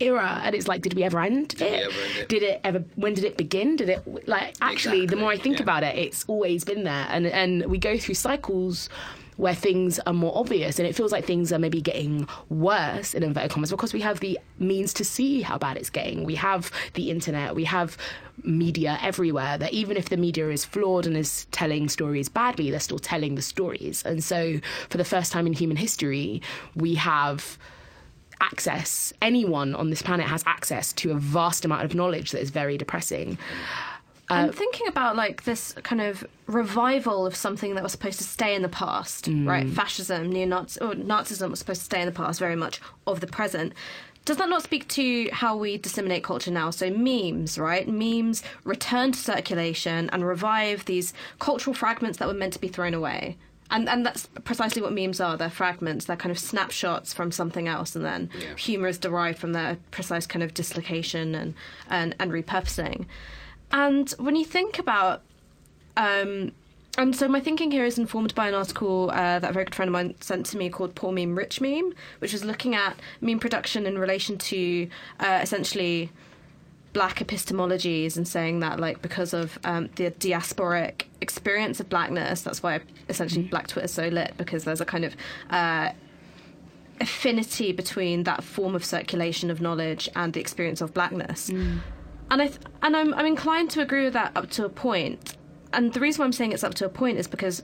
[0.00, 1.60] era," and it's like, did we ever end it?
[1.60, 2.28] we ever end it?
[2.28, 2.84] Did it ever?
[2.96, 3.76] When did it begin?
[3.76, 5.06] Did it like actually?
[5.06, 5.62] The more I think yeah.
[5.62, 8.88] about it, it's always been there, and and we go through cycles
[9.38, 10.78] where things are more obvious.
[10.78, 14.20] And it feels like things are maybe getting worse in inverted commas because we have
[14.20, 16.24] the means to see how bad it's getting.
[16.24, 17.96] We have the internet we have
[18.42, 22.80] media everywhere that even if the media is flawed and is telling stories badly they're
[22.80, 24.02] still telling the stories.
[24.04, 26.42] And so for the first time in human history
[26.74, 27.56] we have
[28.40, 32.50] access anyone on this planet has access to a vast amount of knowledge that is
[32.50, 33.36] very depressing
[34.30, 38.24] I'm uh, thinking about like this kind of revival of something that was supposed to
[38.24, 39.66] stay in the past, right?
[39.66, 39.72] Mm.
[39.72, 43.26] Fascism, neo-Nazi, or Nazism was supposed to stay in the past, very much of the
[43.26, 43.72] present.
[44.24, 46.68] Does that not speak to how we disseminate culture now?
[46.68, 47.88] So memes, right?
[47.88, 52.92] Memes return to circulation and revive these cultural fragments that were meant to be thrown
[52.92, 53.38] away.
[53.70, 55.36] And and that's precisely what memes are.
[55.36, 56.04] They're fragments.
[56.06, 58.54] They're kind of snapshots from something else, and then Yeah.
[58.56, 61.54] humor is derived from their precise kind of dislocation and
[61.88, 63.06] and, and repurposing.
[63.72, 65.22] And when you think about,
[65.96, 66.52] um,
[66.96, 69.74] and so my thinking here is informed by an article uh, that a very good
[69.74, 72.98] friend of mine sent to me called "Poor Meme, Rich Meme," which is looking at
[73.20, 74.88] meme production in relation to
[75.20, 76.10] uh, essentially
[76.92, 82.62] black epistemologies and saying that like because of um, the diasporic experience of blackness that's
[82.62, 85.14] why essentially black twitter is so lit because there's a kind of
[85.50, 85.90] uh,
[87.00, 91.50] affinity between that form of circulation of knowledge and the experience of blackness
[92.30, 95.36] and I th- and I'm, I'm inclined to agree with that up to a point.
[95.72, 97.62] and the reason why I'm saying it's up to a point is because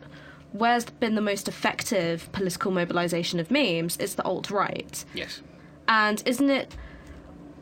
[0.52, 5.40] where's been the most effective political mobilization of memes it's the alt-right Yes.
[5.88, 6.76] and isn't it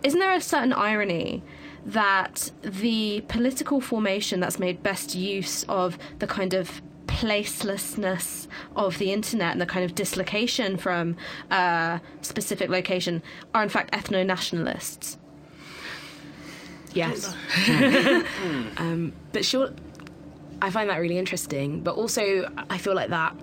[0.03, 1.43] isn't there a certain irony
[1.87, 9.13] that the political formation that's made best use of the kind of placelessness of the
[9.13, 11.17] internet and the kind of dislocation from
[11.51, 13.23] a specific location
[13.55, 15.19] are in fact ethno nationalists?
[16.95, 17.35] Yes.
[18.77, 19.71] um, but sure,
[20.61, 21.81] I find that really interesting.
[21.81, 23.37] But also, I feel like that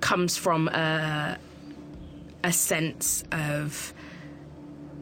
[0.00, 1.38] comes from a,
[2.44, 3.92] a sense of,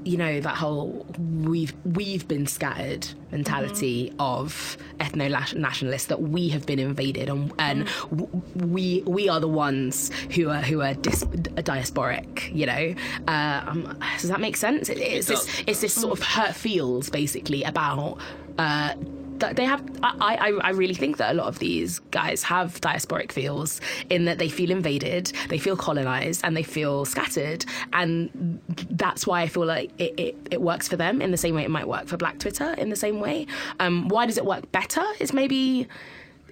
[0.07, 6.65] you know, that whole we've we've been scattered mentality of ethno nationalists that we have
[6.65, 11.25] been invaded and, and w- we we are the ones who are who are dis-
[11.25, 12.55] diasporic.
[12.55, 12.95] You know,
[13.27, 14.89] uh, um, does that make sense?
[14.89, 18.19] It, it's does, this it's this sort of hurt feels basically about.
[18.59, 18.95] Uh,
[19.39, 23.33] they have I, I, I really think that a lot of these guys have diasporic
[23.33, 27.65] feels in that they feel invaded they feel colonized and they feel scattered.
[27.93, 31.55] And that's why i feel like it, it, it works for them in the same
[31.55, 33.47] way it might work for black twitter in the same way.
[33.81, 35.05] Um, why does it work better?
[35.21, 35.89] Is maybe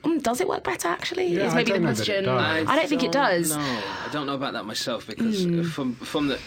[0.05, 1.29] um, does it work better actually?
[1.29, 2.25] Yeah, is maybe the don't know that it question.
[2.25, 2.68] does.
[2.68, 3.57] I don't think it does.
[3.57, 6.38] No, I don't know about that myself because uh, from from the,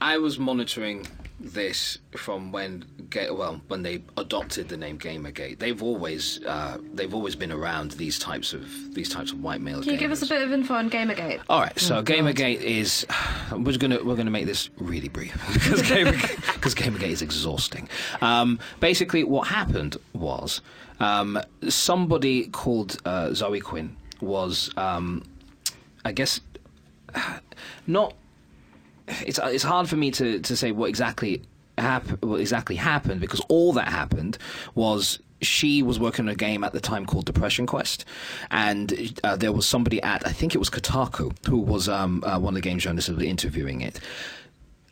[0.00, 1.06] I was monitoring
[1.40, 5.58] this from when ga- well when they adopted the name Gamergate.
[5.58, 9.82] They've always uh, they've always been around these types of these types of white male.
[9.82, 11.40] Can you give us a bit of info on Gamergate?
[11.48, 13.06] All right, so Gamergate is
[13.52, 17.88] we're gonna we're gonna make this really brief because Gamergate, because Gamergate is exhausting.
[18.20, 20.60] Um, basically, what happened was
[21.00, 25.22] um, somebody called uh, Zoe Quinn was, um,
[26.04, 26.40] I guess,
[27.86, 28.14] not.
[29.26, 31.42] It's it's hard for me to, to say what exactly
[31.76, 34.38] hap- what exactly happened because all that happened
[34.74, 38.04] was she was working on a game at the time called Depression Quest,
[38.50, 42.38] and uh, there was somebody at I think it was Kotaku who was um, uh,
[42.38, 44.00] one of the game journalists interviewing it.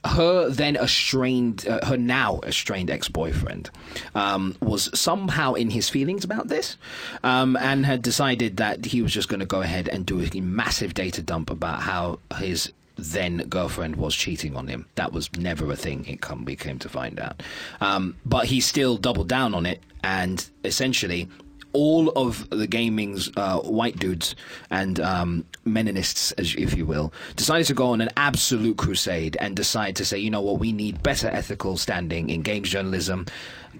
[0.04, 3.70] Her then estranged, uh, her now estranged ex-boyfriend,
[4.14, 6.76] um, was somehow in his feelings about this,
[7.24, 10.40] um, and had decided that he was just going to go ahead and do a
[10.40, 14.86] massive data dump about how his then girlfriend was cheating on him.
[14.94, 16.04] That was never a thing.
[16.06, 17.42] It come we came to find out,
[17.80, 21.28] um, but he still doubled down on it, and essentially
[21.76, 24.34] all of the gaming's uh, white dudes
[24.70, 29.54] and um, meninists, as if you will, decided to go on an absolute crusade and
[29.54, 33.26] decide to say, you know what, we need better ethical standing in games journalism.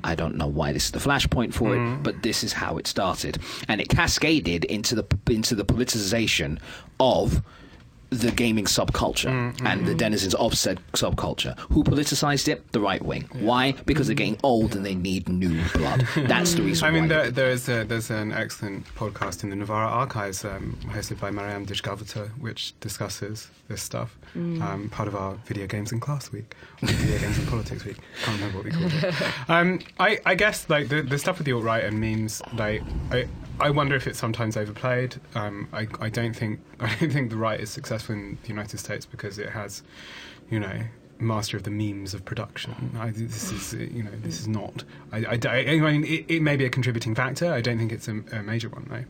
[0.05, 2.87] I don't know why this is the flashpoint for it, but this is how it
[2.87, 6.59] started, and it cascaded into the into the politicization
[7.00, 7.42] of
[8.11, 11.59] the gaming subculture Mm, and the denizens of said subculture.
[11.73, 12.71] Who politicized it?
[12.73, 13.29] The right wing.
[13.33, 13.73] Why?
[13.85, 16.07] Because they're getting old and they need new blood.
[16.16, 17.09] That's the reason I mean, why.
[17.09, 21.31] there, there is a, there's an excellent podcast in the Novara Archives um, hosted by
[21.31, 24.16] Marijam Didžgalvytė, which discusses this stuff.
[24.35, 27.97] Um, part of our Video Games in Class Week, or Video Games in Politics Week.
[28.23, 29.14] Can't remember what we called it.
[29.49, 32.83] Um, I, I guess like the, the stuff with the alt right and memes, like
[33.11, 33.27] I,
[33.59, 35.16] I wonder if it's sometimes overplayed.
[35.35, 38.79] Um, I, I don't think I don't think the right is successful in the United
[38.79, 39.83] States because it has,
[40.51, 40.83] you know,
[41.19, 42.95] master of the memes of production.
[42.99, 44.85] I, this is you know this is not.
[45.12, 47.53] I- I mean it, it may be a contributing factor.
[47.53, 49.05] I don't think it's a, a major one though.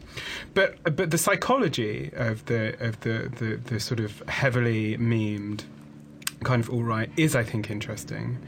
[0.55, 5.65] But but the psychology of the of the the, the sort of heavily memed
[6.45, 8.39] kind of alt right is I think interesting,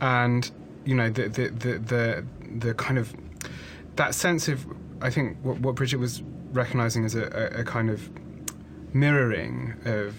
[0.00, 0.50] and
[0.84, 2.24] you know the the the the,
[2.58, 3.14] the kind of
[3.96, 4.66] that sense of
[5.00, 7.24] I think what, what Bridget was recognizing as a,
[7.56, 8.08] a, a kind of
[8.94, 10.14] mirroring of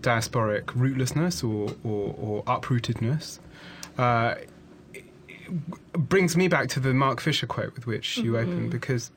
[0.00, 3.38] diasporic rootlessness or, or, or uprootedness
[3.98, 4.36] uh,
[5.92, 9.10] brings me back to the Mark Fisher quote with which you opened because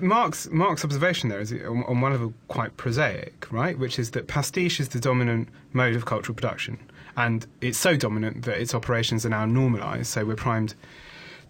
[0.00, 3.78] Mark's Mark's observation there is on, on one level quite prosaic, right?
[3.78, 6.78] Which is that pastiche is the dominant mode of cultural production,
[7.16, 10.06] and it's so dominant that its operations are now normalised.
[10.06, 10.74] So we're primed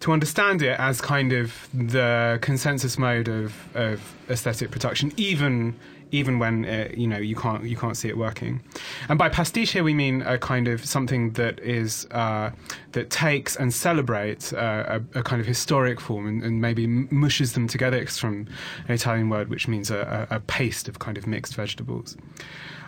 [0.03, 5.73] to understand it as kind of the consensus mode of, of aesthetic production, even
[6.11, 8.59] even when uh, you know you can't you can't see it working.
[9.07, 12.51] And by pastiche here we mean a kind of something that is uh,
[12.91, 17.53] that takes and celebrates uh, a, a kind of historic form and, and maybe mushes
[17.53, 17.95] them together.
[17.95, 18.47] It's from
[18.89, 22.17] an Italian word which means a, a, a paste of kind of mixed vegetables.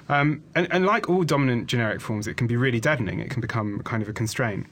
[0.10, 3.20] Um, and, and like all dominant generic forms, it can be really deadening.
[3.20, 4.68] It can become kind of a constraint.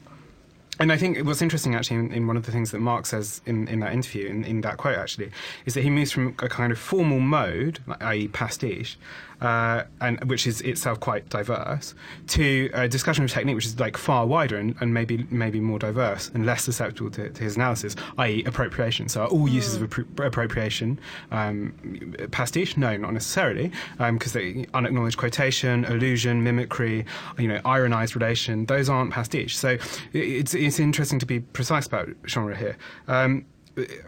[0.80, 3.40] And I think what's interesting, actually, in, in one of the things that Mark says
[3.46, 5.30] in, in that interview, in, in that quote, actually,
[5.66, 8.98] is that he moves from a kind of formal mode, i.e., pastiche,
[9.44, 11.94] uh, and which is itself quite diverse,
[12.28, 15.78] to a discussion of technique, which is like far wider and, and maybe maybe more
[15.78, 19.06] diverse and less susceptible to, to his analysis, i.e., appropriation.
[19.06, 20.98] So, are all uses of appro- appropriation
[21.30, 22.78] um, pastiche?
[22.78, 27.04] No, not necessarily, because the unacknowledged quotation, allusion, mimicry,
[27.38, 28.64] you know, ironized relation.
[28.64, 29.58] Those aren't pastiche.
[29.58, 29.76] So,
[30.14, 32.78] it's it's interesting to be precise about genre here.
[33.08, 33.44] Um,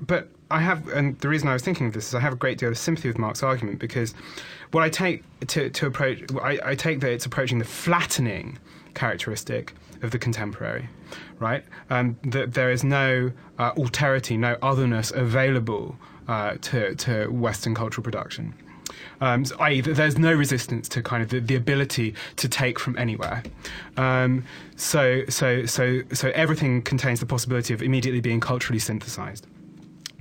[0.01, 2.37] but I have, and the reason I was thinking of this is I have a
[2.37, 4.15] great deal of sympathy with Mark's argument because
[4.73, 8.59] what I take to, to approach, I, I take that it's approaching the flattening
[8.95, 10.89] characteristic of the contemporary,
[11.39, 11.65] right?
[11.91, 15.97] Um, that there is no uh, alterity, no otherness available
[16.29, 18.55] uh, to, to Western cultural production.
[19.21, 22.97] Um, so, i.e., there's no resistance to kind of the, the ability to take from
[22.99, 23.43] anywhere.
[23.97, 24.45] Um,
[24.77, 29.47] so, so, so, so everything contains the possibility of immediately being culturally synthesized.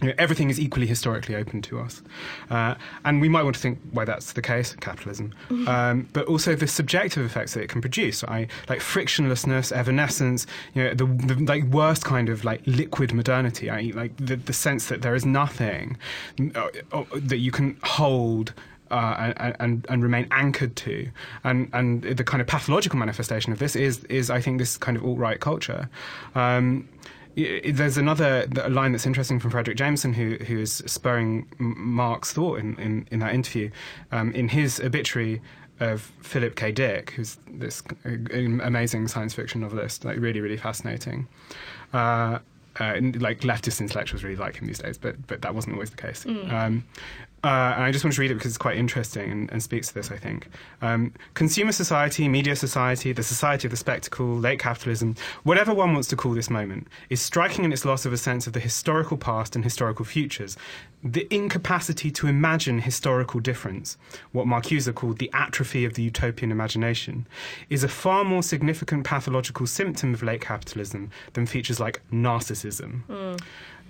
[0.02, 2.04] You know, everything is equally historically open to us.
[2.50, 5.34] Uh, and we might want to think why that's the case, capitalism,
[5.68, 10.84] um, but also the subjective effects that it can produce, I, like frictionlessness, evanescence, you
[10.84, 14.88] know, the, the like worst kind of like liquid modernity, I, like the, the sense
[14.88, 15.98] that there is nothing
[16.56, 18.54] uh, uh, that you can hold
[18.92, 21.10] uh, and, and, and remain anchored to.
[21.44, 24.98] And, and the kind of pathological manifestation of this is, is I think, this kind
[24.98, 25.90] of alt right culture.
[26.36, 26.88] Um,
[27.36, 32.80] there's another line that's interesting from Fredric Jameson, who, who is spurring Mark's thought in,
[32.80, 33.70] in, in that interview.
[34.12, 35.42] Um, in his obituary,
[35.80, 36.72] of Philip K.
[36.72, 41.28] Dick, who's this amazing science fiction novelist, like really, really fascinating.
[41.94, 42.40] Uh,
[42.78, 45.98] uh, like leftist intellectuals really like him these days, but but that wasn't always the
[45.98, 46.26] case.
[46.52, 46.84] Um,
[47.46, 49.90] uh, and I just want to read it because it's quite interesting and, and speaks
[49.90, 50.48] to this, I think.
[50.82, 56.08] Um, consumer society, media society, the society of the spectacle, late capitalism, whatever one wants
[56.08, 59.16] to call this moment, is striking in its loss of a sense of the historical
[59.16, 60.58] past and historical futures,
[61.04, 63.96] the incapacity to imagine historical difference,
[64.32, 67.28] what Marcuse called the atrophy of the utopian imagination,
[67.70, 73.04] is a far more significant pathological symptom of late capitalism than features like narcissism.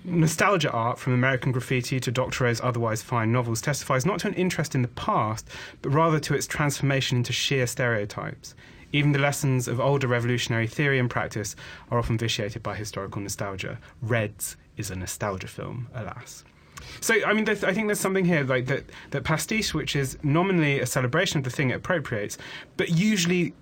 [0.06, 4.76] Nostalgia art, from American graffiti to Doctorow's otherwise fine novels, testifies not to an interest
[4.76, 5.48] in the past,
[5.82, 8.54] but rather to its transformation into sheer stereotypes.
[8.92, 11.56] Even the lessons of older revolutionary theory and practice
[11.90, 13.78] are often vitiated by historical nostalgia.
[14.00, 16.44] Reds is a nostalgia film, alas.
[17.00, 20.78] So, I mean, I think there's something here like that, that pastiche, which is nominally
[20.78, 22.38] a celebration of the thing it appropriates,
[22.76, 23.54] but usually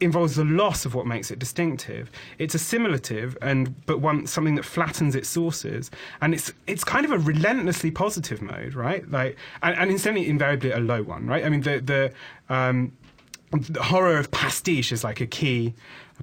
[0.00, 2.10] involves the loss of what makes it distinctive.
[2.38, 7.12] It's assimilative and but one something that flattens its sources, and it's it's kind of
[7.12, 9.08] a relentlessly positive mode, right?
[9.10, 11.44] Like, and, and incidentally, invariably a low one, right?
[11.44, 12.92] I mean, the the um,
[13.52, 15.74] the horror of pastiche is like a key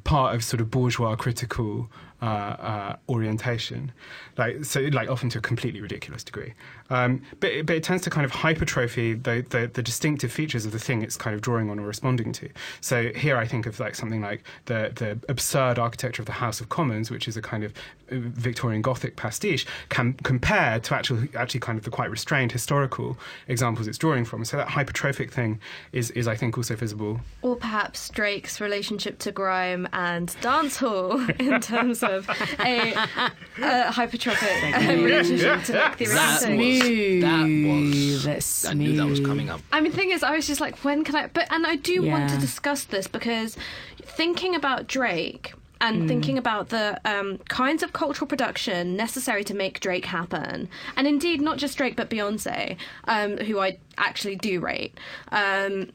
[0.03, 1.89] part of sort of bourgeois critical
[2.23, 3.91] uh, uh, orientation,
[4.37, 6.53] like so, like often to a completely ridiculous degree.
[6.89, 10.65] Um, but it, but it tends to kind of hypertrophy the, the the distinctive features
[10.65, 12.47] of the thing it's kind of drawing on or responding to.
[12.79, 16.61] So here I think of like something like the the absurd architecture of the House
[16.61, 17.73] of Commons, which is a kind of
[18.09, 23.17] uh, Victorian Gothic pastiche, can compare to actually actually kind of the quite restrained historical
[23.49, 24.45] examples it's drawing from.
[24.45, 25.59] So that hypertrophic thing
[25.91, 27.19] is is I think also visible.
[27.41, 32.12] Or perhaps Drake's relationship to grime and dancehall in terms of
[32.59, 36.79] a, a hypertrophic relationship to like the That was,
[37.21, 39.61] that was, That's I knew that was coming up.
[39.71, 41.27] I mean, the thing is, I was just like, when can I?
[41.27, 43.57] But and I do want to discuss this because
[44.01, 49.81] thinking about Drake and thinking about the um, kinds of cultural production necessary to make
[49.81, 54.97] Drake happen, and indeed not just Drake but Beyonce, um, who I actually do rate.
[55.31, 55.91] Um,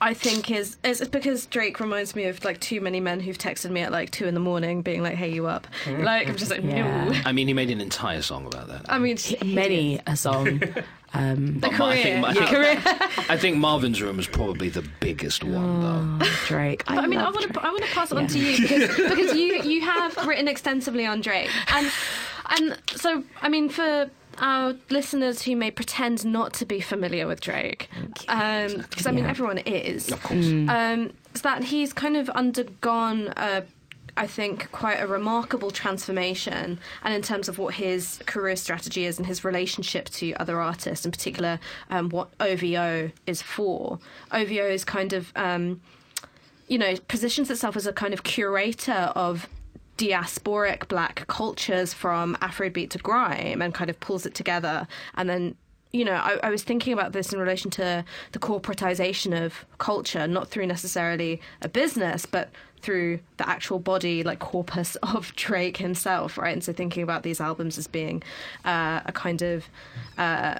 [0.00, 3.70] I think is is because Drake reminds me of like too many men who've texted
[3.70, 6.50] me at like two in the morning, being like, "Hey, you up?" Like I'm just
[6.50, 7.04] like, Yeah.
[7.08, 7.20] no.
[7.24, 8.84] I mean, he made an entire song about that.
[8.90, 10.60] I mean, Many a song.
[11.14, 12.72] Um, the But I think, career.
[12.72, 15.80] I, think, I think Marvin's Room is probably the biggest one,
[16.18, 16.26] though.
[16.46, 16.84] Drake.
[16.84, 18.88] But I mean, I want to I want to pass it on to you because,
[18.94, 21.90] because you you have written extensively on Drake, and
[22.50, 27.40] and so I mean for our listeners who may pretend not to be familiar with
[27.40, 27.88] Drake,
[28.20, 29.30] because I mean Yeah.
[29.30, 30.46] everyone is, Of course.
[30.46, 33.64] um, is that he's kind of undergone a.
[34.18, 39.18] I think quite a remarkable transformation, and in terms of what his career strategy is
[39.18, 41.60] and his relationship to other artists, in particular,
[41.90, 43.98] um, what OVO is for.
[44.32, 45.82] OVO is kind of um,
[46.66, 49.46] you know, positions itself as a kind of curator of
[49.96, 54.86] diasporic black cultures from Afrobeat to grime and kind of pulls it together.
[55.14, 55.56] And then,
[55.92, 60.26] you know, I, I was thinking about this in relation to the corporatization of culture,
[60.26, 66.36] not through necessarily a business, but through the actual body, like corpus of Drake himself,
[66.36, 66.52] right?
[66.52, 68.22] And so thinking about these albums as being
[68.64, 69.66] uh, a kind of.
[70.18, 70.58] Uh,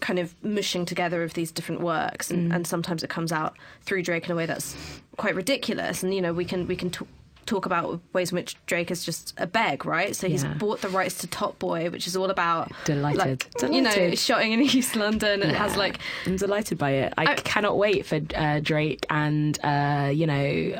[0.00, 4.02] kind of mushing together of these different works and, and sometimes it comes out through
[4.02, 4.76] Drake in a way that's
[5.16, 7.06] quite ridiculous and you know we can we can t-
[7.46, 10.54] talk about ways in which Drake is just a beg right so he's Yeah.
[10.54, 13.18] bought the rights to Top Boy which is all about Delighted.
[13.60, 14.18] like, you know Delighted.
[14.18, 17.14] shooting in East London and it has like I'm delighted by it.
[17.18, 20.34] I, I- cannot wait for uh, Drake and uh, you know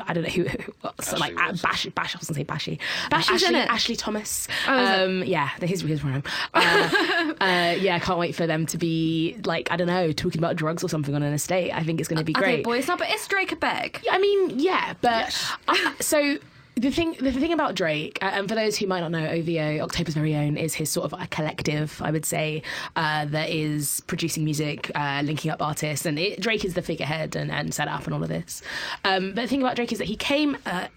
[0.07, 2.79] I don't know who, who so like uh, Bash Bash I wasn't say Bashy
[3.11, 3.69] Bashy's Ashley, in it.
[3.69, 5.03] Ashley Thomas Oh, is it?
[5.03, 6.59] um, yeah his his pronoun uh,
[7.41, 10.55] uh, yeah I can't wait for them to be like I don't know talking about
[10.55, 12.63] drugs or something on an estate I think it's going to be are they great
[12.63, 15.35] boys now but is Drake a beg I mean, yeah, but
[15.67, 16.37] I, so
[16.75, 20.15] the thing the thing about Drake, and for those who might not know, OVO, October's
[20.15, 22.63] very own, is his sort of a collective, I would say,
[22.95, 27.35] uh, that is producing music, uh, linking up artists, and it, Drake is the figurehead
[27.35, 28.61] and, and set up and all of this.
[29.05, 30.57] Um, but the thing about Drake is that he came.
[30.65, 30.87] Uh,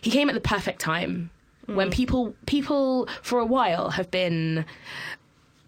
[0.00, 1.30] he came at the perfect time
[1.66, 4.64] when people people for a while have been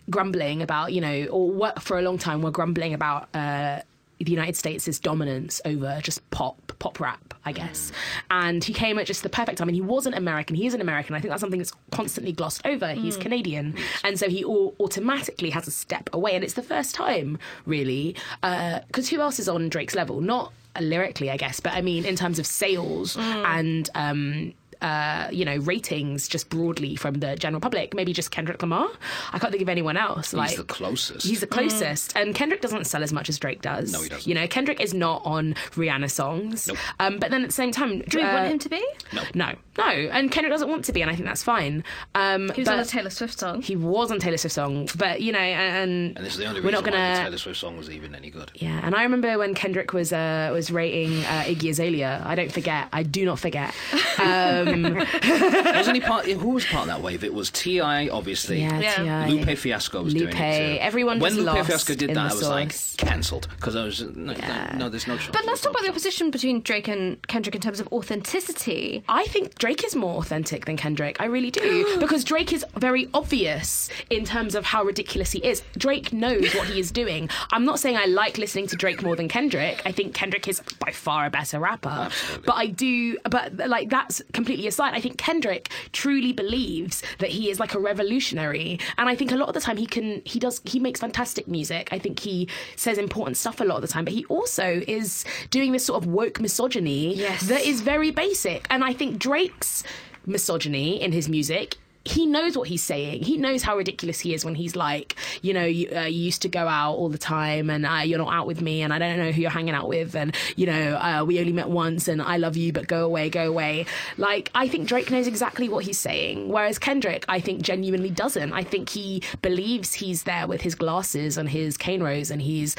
[0.09, 3.81] grumbling about you know or what for a long time were grumbling about uh,
[4.19, 7.91] the United States' dominance over just pop pop rap I guess.
[8.31, 9.69] And he came at just the perfect time.
[9.69, 10.57] And he wasn't American.
[10.57, 11.15] He isn't American.
[11.15, 12.93] I think that's something that's constantly glossed over.
[12.93, 13.23] He's mm.
[13.23, 13.77] Canadian.
[14.05, 16.35] And so he au- automatically has a step away.
[16.35, 20.21] And it's the first time really uh, because who else is on Drake's level?
[20.21, 23.45] Not uh, lyrically I guess but I mean in terms of sales mm.
[23.45, 27.95] and um uh, you know, ratings just broadly from the general public.
[27.95, 28.89] Maybe just Kendrick Lamar.
[29.33, 30.33] I can't think of anyone else.
[30.33, 31.27] like He's the closest.
[31.27, 33.93] He's the closest, and Kendrick doesn't sell as much as Drake does.
[33.93, 34.27] No, he doesn't.
[34.27, 36.69] You know, Kendrick is not on Rihanna songs.
[36.69, 36.79] Nope.
[36.99, 39.23] Um, but then at the same time, do we uh, want him to be no.
[39.35, 41.85] No, no, and Kendrick doesn't want to be, and I think that's fine.
[42.15, 45.21] Um, he was on a Taylor Swift song he was on Taylor Swift song, but
[45.21, 47.25] you know, and, And this is the only we're reason not why the gonna.
[47.25, 48.51] Taylor Swift song was even any good.
[48.55, 52.23] Yeah, and I remember when Kendrick was uh, was rating uh, Iggy Azalea.
[52.25, 52.89] I don't forget.
[52.93, 53.75] I do not forget.
[54.19, 55.75] Um, Mm.
[55.75, 56.27] Wasn't he part?
[56.27, 57.25] Who was part of that wave?
[57.25, 58.61] It was T.I., obviously.
[58.61, 58.95] yeah, Yeah.
[59.05, 59.29] T.I.
[59.29, 60.41] Lupe Fiasco was doing Lupe.
[60.41, 60.81] it too.
[60.81, 64.03] Everyone when just Lupe lost Fiasco did that, I was like cancelled because I was
[64.03, 64.75] no, Yeah.
[64.79, 65.29] no, there's no chance.
[65.33, 67.89] but let's There's talk no about the opposition between Drake and Kendrick in terms of
[67.93, 71.17] authenticity I think Drake is more authentic than Kendrick.
[71.21, 71.97] I really do.
[72.01, 75.63] because Drake is very obvious in terms of how ridiculous he is.
[75.77, 77.29] Drake knows what he is doing.
[77.53, 79.83] I'm not saying I like listening to Drake more than Kendrick.
[79.85, 81.89] I think Kendrick is by far a better rapper.
[81.89, 82.43] Absolutely.
[82.47, 84.95] But I do, but like that's completely aside.
[84.95, 88.79] I think Kendrick truly believes that he is like a revolutionary.
[88.99, 91.47] And I think a lot of the time he can, he does, he makes fantastic
[91.49, 91.89] music.
[91.93, 95.25] I think he says important stuff a lot of the time, but he also is
[95.51, 97.43] doing this sort of woke misogyny Yes.
[97.49, 98.67] that is very basic.
[98.71, 99.83] And I think Drake's
[100.27, 101.77] misogyny in his music
[102.11, 103.23] he knows what he's saying.
[103.23, 106.43] He knows how ridiculous he is when he's like, you know, you, uh, you used
[106.43, 108.99] to go out all the time and uh, you're not out with me and I
[108.99, 112.09] don't know who you're hanging out with and, you know, uh, we only met once
[112.09, 113.87] and I love you, but go away, go away.
[114.17, 116.49] Like, I think Drake knows exactly what he's saying.
[116.49, 118.53] Whereas Kendrick, I think, genuinely doesn't.
[118.53, 122.77] I think he believes he's there with his glasses and his cane rose and he's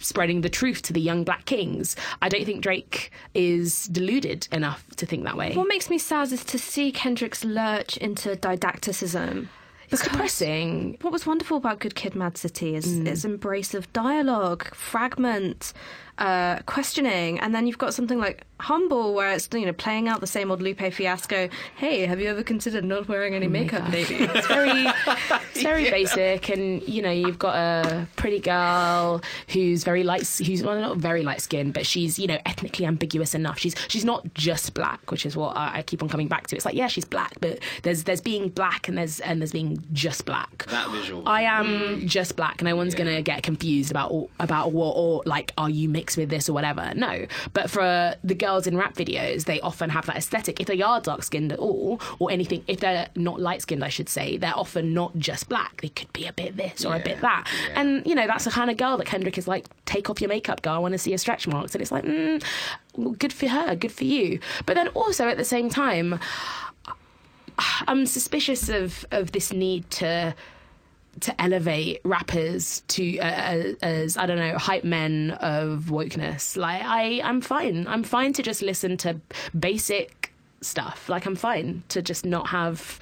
[0.00, 1.96] spreading the truth to the young black kings.
[2.22, 5.54] I don't think Drake is deluded enough to think that way.
[5.54, 9.48] What makes me sad is to see Kendrick's lurch into didacticism.
[9.90, 10.98] It's depressing.
[11.02, 13.06] What was wonderful about Good Kid, Mad City is mm.
[13.06, 15.72] its embrace of dialogue, fragment,
[16.18, 20.20] uh, questioning, and then you've got something like Humble, where it's you know playing out
[20.20, 21.50] the same old Lupe fiasco.
[21.76, 24.14] Hey, have you ever considered not wearing any makeup, baby?
[24.14, 24.86] It's very,
[25.52, 30.62] it's very basic, and you know you've got a pretty girl who's very light, who's
[30.62, 33.58] well not very light skinned, but she's you know ethnically ambiguous enough.
[33.58, 36.56] She's she's not just black, which is what I, I keep on coming back to.
[36.56, 39.84] It's like yeah, she's black, but there's there's being black and there's and there's being
[39.92, 40.64] just black.
[40.70, 41.28] That visual.
[41.28, 42.62] I am just black.
[42.62, 46.48] No one's gonna get confused about about what or like are you mixed with this
[46.48, 46.92] or whatever.
[46.94, 50.60] No, but for the girls in rap videos, they often have that aesthetic.
[50.60, 53.88] If they are dark skinned at all or anything, if they're not light skinned, I
[53.88, 55.80] should say, they're often not just black.
[55.80, 57.48] They could be a bit this or a bit that.
[57.74, 60.28] And you know that's the kind of girl that Kendrick is like, take off your
[60.28, 60.74] makeup, girl.
[60.74, 61.74] I want to see your stretch marks.
[61.74, 62.44] And it's like, mm,
[62.96, 64.38] well, good for her, good for you.
[64.66, 66.18] But then also at the same time.
[67.88, 70.34] I'm suspicious of of this need to
[71.20, 76.56] to elevate rappers to uh, as, as I don't know hype men of wokeness.
[76.56, 77.86] Like I, I'm fine.
[77.86, 79.20] I'm fine to just listen to
[79.58, 81.08] basic stuff.
[81.08, 83.00] Like I'm fine to just not have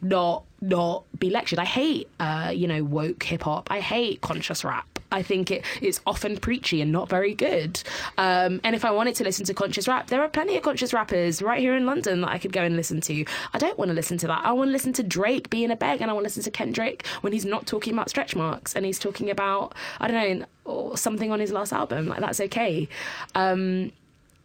[0.00, 1.58] not not be lectured.
[1.58, 3.70] I hate uh, you know woke hip hop.
[3.70, 4.94] I hate conscious rap.
[5.12, 7.80] I think it, it's often preachy and not very good.
[8.18, 10.92] Um, and if I wanted to listen to conscious rap, there are plenty of conscious
[10.92, 13.24] rappers right here in London that I could go and listen to.
[13.52, 14.44] I don't want to listen to that.
[14.44, 16.50] I want to listen to Drake being a beg, and I want to listen to
[16.50, 20.94] Kendrick when he's not talking about stretch marks and he's talking about I don't know
[20.96, 22.08] something on his last album.
[22.08, 22.88] Like that's okay.
[23.36, 23.92] Um,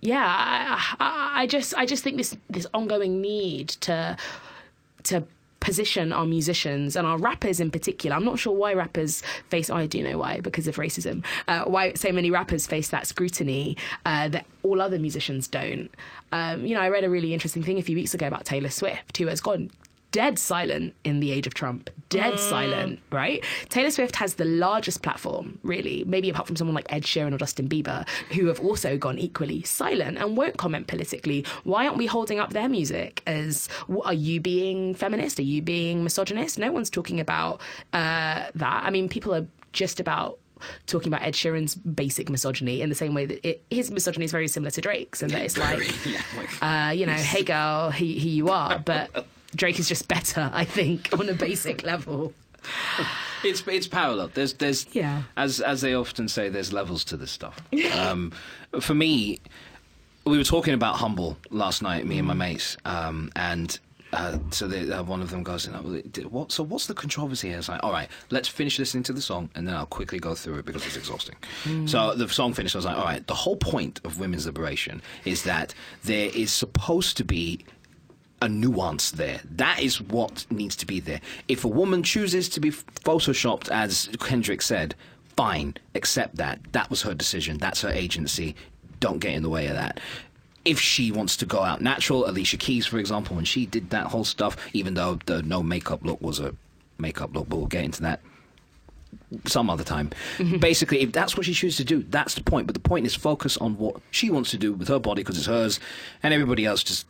[0.02, 4.18] yeah, I, I, I just I just think this this ongoing need to
[5.04, 5.24] to
[5.60, 8.16] position our musicians and our rappers in particular.
[8.16, 9.70] I'm not sure why rappers face.
[9.70, 11.24] Oh, I do know why because of racism.
[11.47, 15.89] Uh, why so many rappers face that scrutiny uh, that all other musicians don't.
[16.32, 18.70] Um, you know, I read a really interesting thing a few weeks ago about Taylor
[18.70, 19.72] Swift, who has gone
[20.12, 21.89] dead silent in the age of Trump.
[22.10, 23.43] Dead silent, right?
[23.70, 27.38] Taylor Swift has the largest platform, really, maybe apart from someone like Ed Sheeran or
[27.38, 31.45] Justin Bieber, who have also gone equally silent and won't comment politically.
[31.64, 33.70] Why aren't we holding up their music as
[34.03, 35.39] are you being feminist?
[35.39, 36.57] Are you being misogynist?
[36.57, 37.62] No one's talking about
[37.93, 38.84] uh, that.
[38.84, 40.39] I mean, people are just about
[40.88, 44.32] talking about Ed Sheeran's basic misogyny in the same way that it, his misogyny is
[44.32, 45.80] very similar to Drake's, and that it's like,
[46.62, 50.64] uh, you know, hey girl, here, here you are, but Drake is just better, I
[50.66, 52.34] think, on a basic level.
[53.43, 54.30] It's it's parallel.
[54.34, 55.24] There's there's Yeah.
[55.38, 57.60] as as they often say, there's levels to this stuff.
[57.97, 58.32] Um,
[58.82, 59.39] for me,
[60.26, 63.80] we were talking about humble last night, me and my mates, um, and.
[64.12, 66.52] Uh, so they, uh, one of them goes, "Oh, "What?
[66.52, 67.60] So what's the controversy?" here?
[67.60, 70.34] It's like, "All right, let's finish listening to the song, and then I'll quickly go
[70.34, 71.36] through it because it's exhausting."
[71.86, 72.74] So the song finished.
[72.76, 75.76] I was like, "All right, the whole point of women's liberation is that
[76.06, 77.64] there is supposed to be
[78.41, 79.41] a nuance there.
[79.51, 81.21] That is what needs to be there.
[81.47, 84.95] If a woman chooses to be photoshopped, as Kendrick said,
[85.35, 86.59] fine, accept that.
[86.71, 87.57] That was her decision.
[87.57, 88.55] That's her agency.
[88.99, 89.99] Don't get in the way of that.
[90.65, 94.07] If she wants to go out natural, Alicia Keys, for example, when she did that
[94.07, 96.53] whole stuff, even though the no makeup look was a
[96.97, 98.19] makeup look, but we'll get into that
[99.45, 100.11] some other time.
[100.59, 102.67] Basically, if that's what she chooses to do, that's the point.
[102.67, 105.37] But the point is focus on what she wants to do with her body because
[105.37, 105.79] it's hers,
[106.21, 107.05] and everybody else just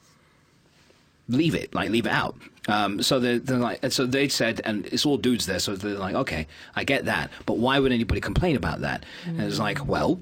[1.30, 2.36] leave it, like leave it out.
[2.67, 5.97] Um, so they're, they're like, so they said, and it's all dudes there, so they're
[5.97, 9.05] like, okay, I get that, but why would anybody complain about that?
[9.25, 10.19] And it's like, well.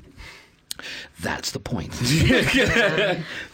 [1.21, 1.91] That's the point.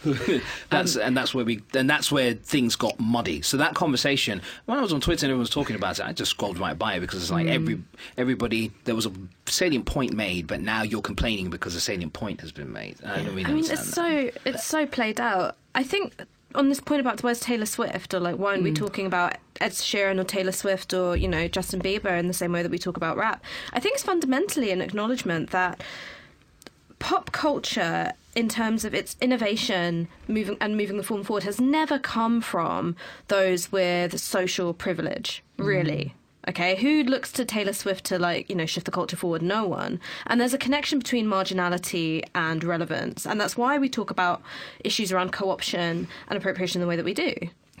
[0.68, 3.40] that's and that's where we and that's where things got muddy.
[3.40, 6.12] So that conversation, when I was on Twitter and everyone was talking about it, I
[6.12, 7.80] just scrolled right by it because it's like every
[8.18, 9.12] everybody there was a
[9.46, 12.96] salient point made, but now you're complaining because a salient point has been made.
[13.02, 13.78] I don't really I mean, it's that.
[13.78, 15.56] so it's so played out.
[15.74, 16.20] I think
[16.54, 18.76] on this point about where's Taylor Swift, or like why aren't we mm.
[18.76, 22.52] talking about Ed Sheeran or Taylor Swift or you know Justin Bieber in the same
[22.52, 23.42] way that we talk about rap?
[23.72, 25.82] I think it's fundamentally an acknowledgement that
[26.98, 31.98] pop culture in terms of its innovation moving and moving the form forward has never
[31.98, 32.96] come from
[33.28, 36.23] those with social privilege really mm.
[36.48, 36.76] Okay?
[36.76, 39.42] Who looks to taylor swift to like you know shift the culture forward?
[39.42, 40.00] No one.
[40.26, 43.26] And there's a connection between marginality and relevance.
[43.26, 44.42] And that's why we talk about
[44.80, 47.34] issues around co-option and appropriation the way that we do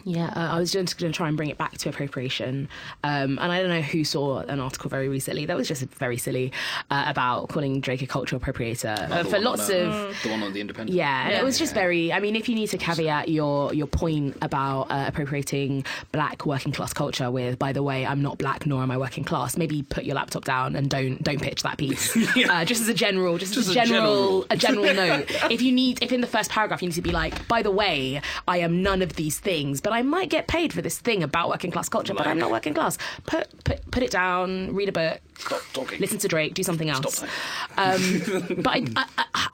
[0.04, 2.68] Yeah, uh, I was just going to try and bring it back to appropriation.
[3.02, 6.18] Um, and I don't know who saw an article very recently that was just very
[6.18, 6.52] silly
[6.90, 9.92] uh, about calling Drake a cultural appropriator uh, for lots on, of.
[9.94, 10.94] uh, the one on the Independent.
[10.96, 11.40] Yeah, and Yeah.
[11.40, 12.12] it was just very.
[12.12, 16.72] I mean, if you need to caveat your your point about uh, appropriating black working
[16.72, 19.56] class culture with, by the way, I'm not black nor am I working class.
[19.56, 22.14] Maybe put your laptop down and don't don't pitch that piece.
[22.50, 24.46] uh, just as a general, just, Just as a a general, general.
[24.50, 25.50] a general note.
[25.50, 27.70] If you need, if in the first paragraph you need to be like, by the
[27.70, 31.22] way, I am none of these things, but I might get paid for this thing
[31.22, 32.98] about working class culture, but I'm not working class.
[33.26, 34.74] Put put put it down.
[34.74, 35.20] Read a book.
[35.38, 36.00] Stop talking.
[36.00, 36.54] Listen to Drake.
[36.54, 37.18] Do something else.
[37.18, 37.28] Stop
[37.76, 38.22] Um,
[38.62, 39.48] but I, I, I,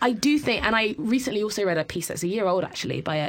[0.00, 3.00] I do think, and I recently also read a piece that's a year old actually
[3.00, 3.28] by uh,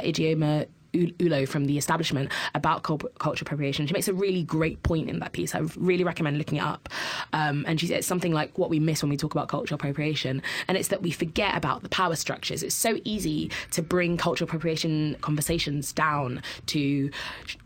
[0.96, 3.86] Ulo from the establishment about cul- cultural appropriation.
[3.86, 5.54] She makes a really great point in that piece.
[5.54, 6.88] I really recommend looking it up.
[7.32, 9.76] Um, and she said it's something like what we miss when we talk about cultural
[9.76, 12.62] appropriation, and it's that we forget about the power structures.
[12.62, 17.10] It's so easy to bring cultural appropriation conversations down to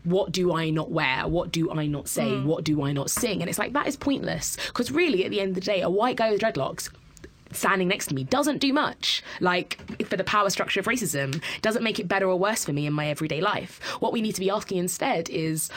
[0.03, 3.41] what do I not wear, what do I not say, what do I not sing,
[3.41, 5.89] and it's like that is pointless because really at the end of the day, a
[5.89, 6.89] white guy with dreadlocks
[7.53, 9.77] standing next to me doesn't do much like
[10.11, 12.91] for the power structure of racism doesn't make it better or worse for me in
[12.91, 13.79] my everyday life.
[14.01, 15.71] What we need to be asking instead is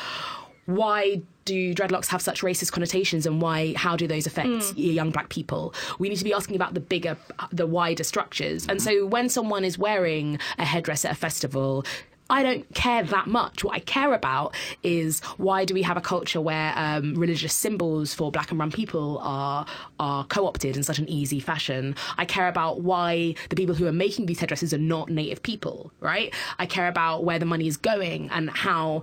[0.66, 4.76] why do dreadlocks have such racist connotations and why how do those affect hmm.
[4.76, 5.72] young black people?
[6.00, 8.66] We need to be asking about the bigger uh, the wider structures.
[8.66, 8.84] And hmm.
[8.84, 11.84] so when someone is wearing a headdress at a festival
[12.30, 13.64] I don't care that much.
[13.64, 18.14] What I care about is why do we have a culture where um, religious symbols
[18.14, 19.66] for black and brown people are
[20.00, 21.94] are co-opted in such an easy fashion.
[22.16, 25.92] I care about why the people who are making these headdresses are not native people,
[26.00, 26.32] right?
[26.58, 29.02] I care about where the money is going and how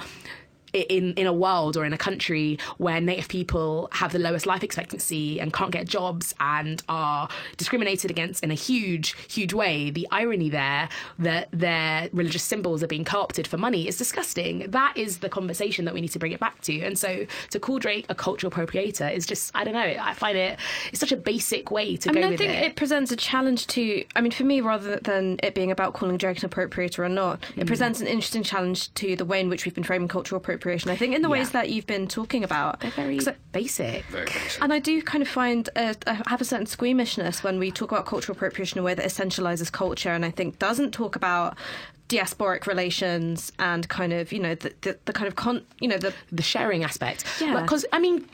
[0.73, 4.63] in in a world or in a country where native people have the lowest life
[4.63, 10.07] expectancy and can't get jobs and are discriminated against in a huge huge way the
[10.11, 10.87] irony there
[11.19, 15.85] that their religious symbols are being co-opted for money is disgusting that is the conversation
[15.85, 18.51] that we need to bring it back to and so to call Drake a cultural
[18.51, 20.57] appropriator is just I don't know I find it
[20.91, 22.75] it's such a basic way to I go mean, I think it, it.
[22.75, 24.03] presents a challenge to.
[24.15, 27.41] I mean, for me, rather than it being about calling Drake an appropriator or not,
[27.41, 27.61] Mm.
[27.61, 30.60] it presents an interesting challenge to the way in which we've been framing cultural appropriation.
[30.91, 32.79] I think in the ways that you've been talking about.
[32.79, 34.61] they're very 'Cause I- basic Very basic.
[34.63, 37.91] And I do kind of find uh, I have a certain squeamishness when we talk
[37.91, 41.57] about cultural appropriation in a way that essentializes culture, and I think doesn't talk about
[42.09, 45.97] diasporic relations and kind of you know the the, the kind of con you know
[45.97, 47.25] the the sharing aspect.
[47.39, 47.61] Yeah.
[47.61, 48.25] Because, I mean,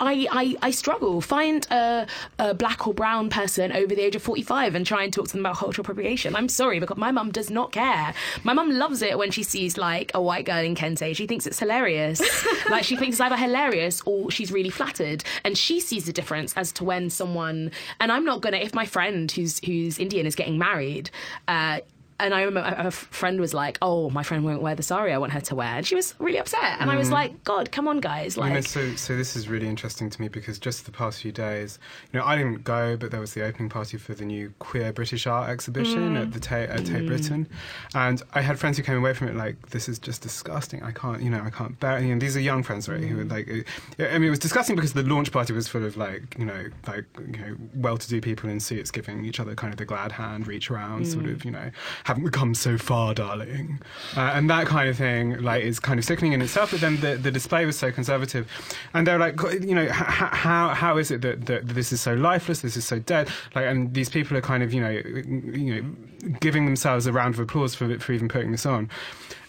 [0.00, 1.20] I, I, I struggle.
[1.20, 2.06] Find a,
[2.38, 5.32] a black or brown person over the age of 45 and try and talk to
[5.32, 6.34] them about cultural appropriation.
[6.34, 8.14] I'm sorry, because my mum does not care.
[8.42, 11.14] My mum loves it when she sees like a white girl in Kente.
[11.14, 12.20] She thinks it's hilarious.
[12.70, 15.24] like she thinks it's either hilarious or she's really flattered.
[15.44, 17.70] And she sees the difference as to when someone
[18.00, 21.10] and I'm not gonna if my friend who's who's Indian is getting married,
[21.48, 21.80] uh,
[22.20, 25.18] and I remember a friend was like, "Oh, my friend won't wear the sari I
[25.18, 26.80] want her to wear," and she was really upset.
[26.80, 27.12] And I was mm.
[27.12, 30.20] like, "God, come on, guys!" I mean, Like, so, so this is really interesting to
[30.20, 31.78] me because just the past few days,
[32.12, 34.92] you know, I didn't go, but there was the opening party for the new queer
[34.92, 36.42] British art exhibition at the mm.
[36.42, 37.06] Tate, at Tate mm.
[37.06, 37.48] Britain,
[37.94, 40.82] and I had friends who came away from it like, "This is just disgusting.
[40.82, 43.02] I can't, you know, I can't bear." it." And these are young friends, right?
[43.02, 45.84] Who were like, uh, I mean, it was disgusting because the launch party was full
[45.84, 49.72] of like, you know, like you know, well-to-do people in suits giving each other kind
[49.72, 51.70] of the glad hand, reach around, sort of, you know,
[52.04, 53.80] haven't we come so far, darling,
[54.16, 56.70] uh, and that kind of thing, like, is kind of sickening in itself.
[56.70, 58.46] But then the, the display was so conservative,
[58.92, 62.14] and they're like, you know, h- how how is it that, that this is so
[62.14, 65.74] lifeless, this is so dead, like, and these people are kind of, you know, you
[65.74, 68.90] know, giving themselves a round of applause for for even putting this on,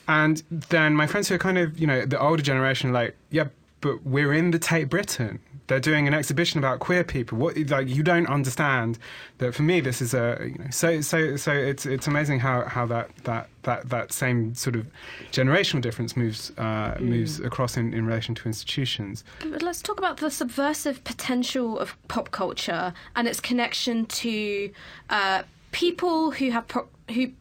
[0.07, 3.47] and then my friends who are kind of, you know, the older generation, like, yeah,
[3.81, 5.39] but we're in the Tate Britain.
[5.67, 7.37] They're doing an exhibition about queer people.
[7.37, 8.99] What like you don't understand
[9.39, 12.65] that for me this is a you know so so so it's it's amazing how,
[12.65, 14.85] how that, that that that same sort of
[15.31, 19.23] generational difference moves uh, moves across in, in relation to institutions.
[19.39, 24.71] But let's talk about the subversive potential of pop culture and its connection to
[25.09, 27.31] uh, people who have pro- who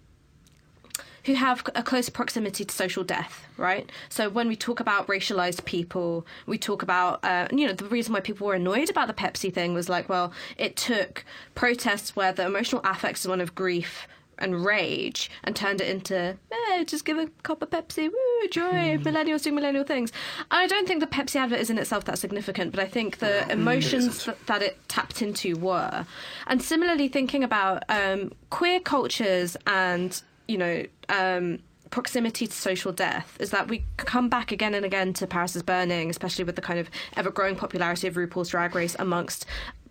[1.25, 3.91] who have a close proximity to social death, right?
[4.09, 8.13] So when we talk about racialized people, we talk about, uh, you know, the reason
[8.13, 12.33] why people were annoyed about the Pepsi thing was like, well, it took protests where
[12.33, 14.07] the emotional affect is one of grief
[14.39, 18.99] and rage and turned it into, eh, just give a cup of Pepsi, woo, joy,
[18.99, 20.13] millennials do millennial things.
[20.51, 23.51] I don't think the Pepsi advert is in itself that significant, but I think the
[23.51, 26.05] emotions that, that it tapped into were.
[26.47, 31.59] And similarly, thinking about um, queer cultures and you know, um,
[31.91, 35.63] proximity to social death is that we come back again and again to Paris is
[35.63, 39.47] Burning, especially with the kind of ever growing popularity of RuPaul's Drag Race amongst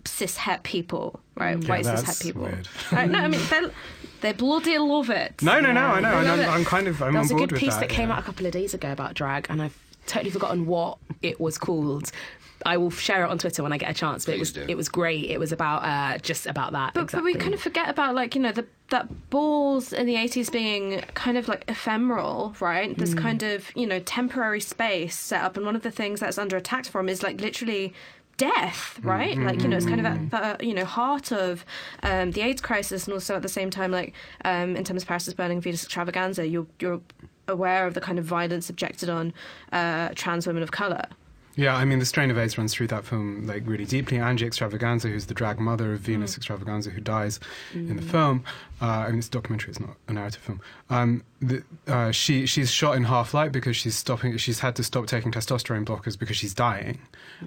[0.05, 1.61] cis het people, right?
[1.61, 2.43] Yeah, White cis that's het people.
[2.43, 2.67] weird.
[2.91, 3.09] Right?
[3.09, 3.61] No, I mean they
[4.21, 5.41] they bloody love it.
[5.41, 5.81] No, no, no.
[5.81, 6.09] I know.
[6.09, 6.49] I and love I'm.
[6.49, 7.81] I'm kind of I'm There on was a good piece that.
[7.81, 8.15] that, came yeah.
[8.15, 11.57] out a couple of days ago about drag, and I've totally forgotten what it was
[11.57, 12.11] called.
[12.65, 14.25] I will share it on Twitter when I get a chance.
[14.25, 14.65] But it was do.
[14.67, 15.29] it was great.
[15.29, 16.93] It was about uh, just about that.
[16.93, 20.15] But, but we kind of forget about like you know the that balls in the
[20.15, 25.41] 80s being kind of like ephemeral right this kind of you know temporary space set
[25.41, 27.91] up and one of the things that's under attack from is like literally
[28.37, 31.65] death right like you know it's kind of at the you know heart of
[32.03, 34.13] um, the AIDS crisis and also at the same time like
[34.45, 37.01] um, in terms of Paris is Burning Venus Extravaganza you're you're
[37.47, 39.33] aware of the kind of violence subjected on
[39.71, 41.05] uh, trans women of color
[41.55, 44.17] Yeah, I mean, the strain of AIDS runs through that film like really deeply.
[44.17, 47.39] Angie Extravaganza, who's the drag mother of Venus Extravaganza, who dies
[47.73, 48.43] in the film.
[48.81, 50.61] Uh, I mean, it's a documentary; it's not a narrative film.
[50.89, 54.35] Um, the, uh, she she's shot in half light because she's stopping.
[54.37, 56.97] She's had to stop taking testosterone blockers because she's dying.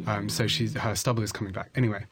[0.07, 1.71] Um, so she's her stubble is coming back.
[1.75, 2.05] Anyway,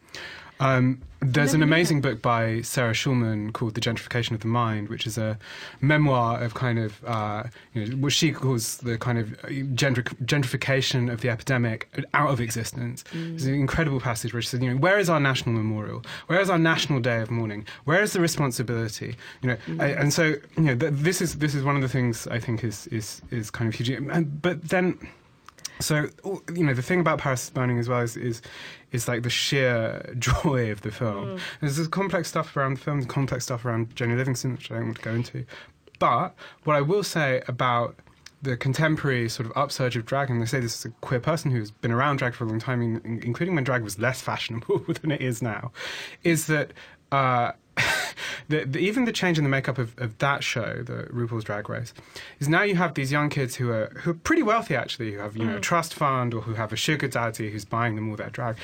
[0.65, 5.07] um, there's an amazing book by Sarah Schulman called The Gentrification of the Mind, which
[5.07, 5.39] is a
[5.81, 9.29] memoir of kind of uh, you know, what she calls the kind of
[9.75, 13.05] gentri- gentrification of the epidemic out of existence.
[13.15, 16.03] It's an incredible passage where she says, you know, where is our national memorial?
[16.27, 17.67] Where is our national day of mourning?
[17.85, 19.17] Where is the responsibility?
[19.43, 20.25] You know, I- and so
[20.57, 23.23] you know, th- this is this is one of the things I think is is
[23.31, 23.91] is kind of huge.
[23.91, 24.99] And, but then.
[25.81, 26.07] So
[26.55, 28.43] you know the thing about Paris is Burning as well is, is
[28.95, 31.39] is like the sheer joy of the film.
[31.61, 34.77] There's this complex stuff around the film, there's complex stuff around Jennie Livingston, which I
[34.77, 35.45] don't want to go into.
[35.99, 37.97] But what I will say about
[38.41, 41.51] the contemporary sort of upsurge of drag, and they say this is a queer person
[41.51, 44.21] who's been around drag for a long time, in, in- including when drag was less
[44.21, 45.73] fashionable than it is now,
[46.23, 46.73] is that.
[47.13, 47.53] Uh,
[48.49, 51.69] the, the, even the change in the makeup of, of that show, the RuPaul's Drag
[51.69, 51.95] Race,
[52.41, 55.19] is now you have these young kids who are who are pretty wealthy actually, who
[55.19, 58.11] have you know a trust fund or who have a sugar daddy who's buying them
[58.11, 58.57] all their drag,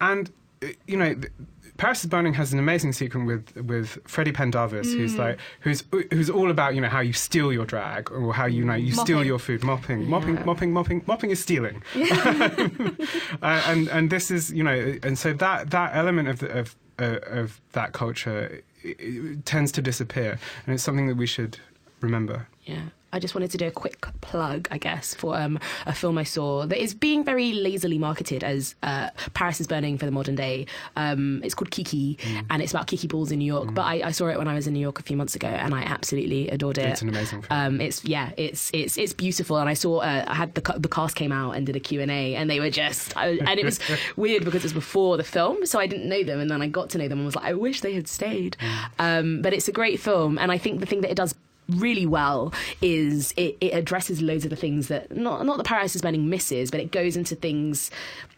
[0.00, 0.30] and
[0.62, 1.14] uh, you know.
[1.14, 1.32] th-
[1.76, 6.28] Paris is Burning has an amazing sequence with with Freddie Pendavis, who's like who's who's
[6.28, 9.24] all about you know how you steal your drag or how you know you steal
[9.24, 14.64] your food, mopping, mopping, mopping, mopping, mopping is stealing, uh, and and this is you
[14.64, 19.36] know and so that that element of the, of uh, of that culture i i
[19.44, 21.58] tends to disappear, and it's something that we should
[22.00, 22.46] remember.
[22.64, 22.88] Yeah.
[23.12, 26.24] I just wanted to do a quick plug, I guess, for um, a film I
[26.24, 30.34] saw that is being very lazily marketed as uh, Paris is Burning for the modern
[30.34, 30.66] day.
[30.96, 32.44] Um, it's called Kiki, Mm.
[32.50, 33.72] and it's about Kiki balls in New York.
[33.74, 35.48] But I, I saw it when I was in New York a few months ago,
[35.48, 36.86] and I absolutely adored it.
[36.86, 37.58] It's an amazing film.
[37.60, 40.88] Um, it's yeah, it's it's it's beautiful, and I saw uh, I had the the
[40.88, 43.58] cast came out and did a Q and A, and they were just I, and
[43.58, 43.80] it was
[44.16, 46.68] weird because it was before the film, so I didn't know them, and then I
[46.68, 48.56] got to know them and was like, I wish they had stayed.
[48.98, 51.34] Um, but it's a great film, and I think the thing that it does
[51.68, 55.94] really well is it, it addresses loads of the things that not not that Paris
[55.94, 57.90] is Burning misses, but it goes into things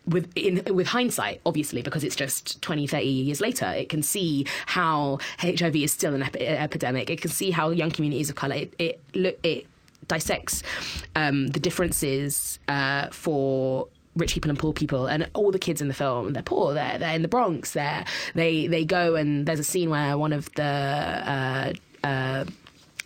[0.06, 3.66] with in with hindsight, obviously, because it's just 20, 30 years later.
[3.66, 7.10] It can see how HIV is still an epi- epidemic.
[7.10, 9.66] It can see how young communities of color it it it
[10.08, 10.62] dissects
[11.14, 15.86] um, the differences uh, for rich people and poor people and all the kids in
[15.86, 18.04] the film they're poor they're, they're in the bronx they're,
[18.34, 21.72] they they go and there's a scene where one of the uh,
[22.02, 22.44] uh,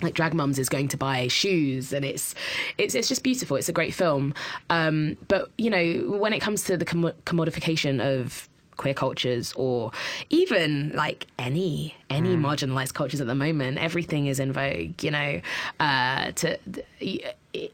[0.04, 2.34] like drag mums is going to buy shoes and it's
[2.78, 3.56] it's it's just beautiful.
[3.56, 4.34] It's a great film.
[4.70, 9.92] Um, but you know when it comes to the com- commodification of queer cultures or
[10.30, 15.40] even like any any marginalized cultures at the moment everything is in vogue you know?
[15.78, 16.58] Uh to
[16.98, 17.72] it,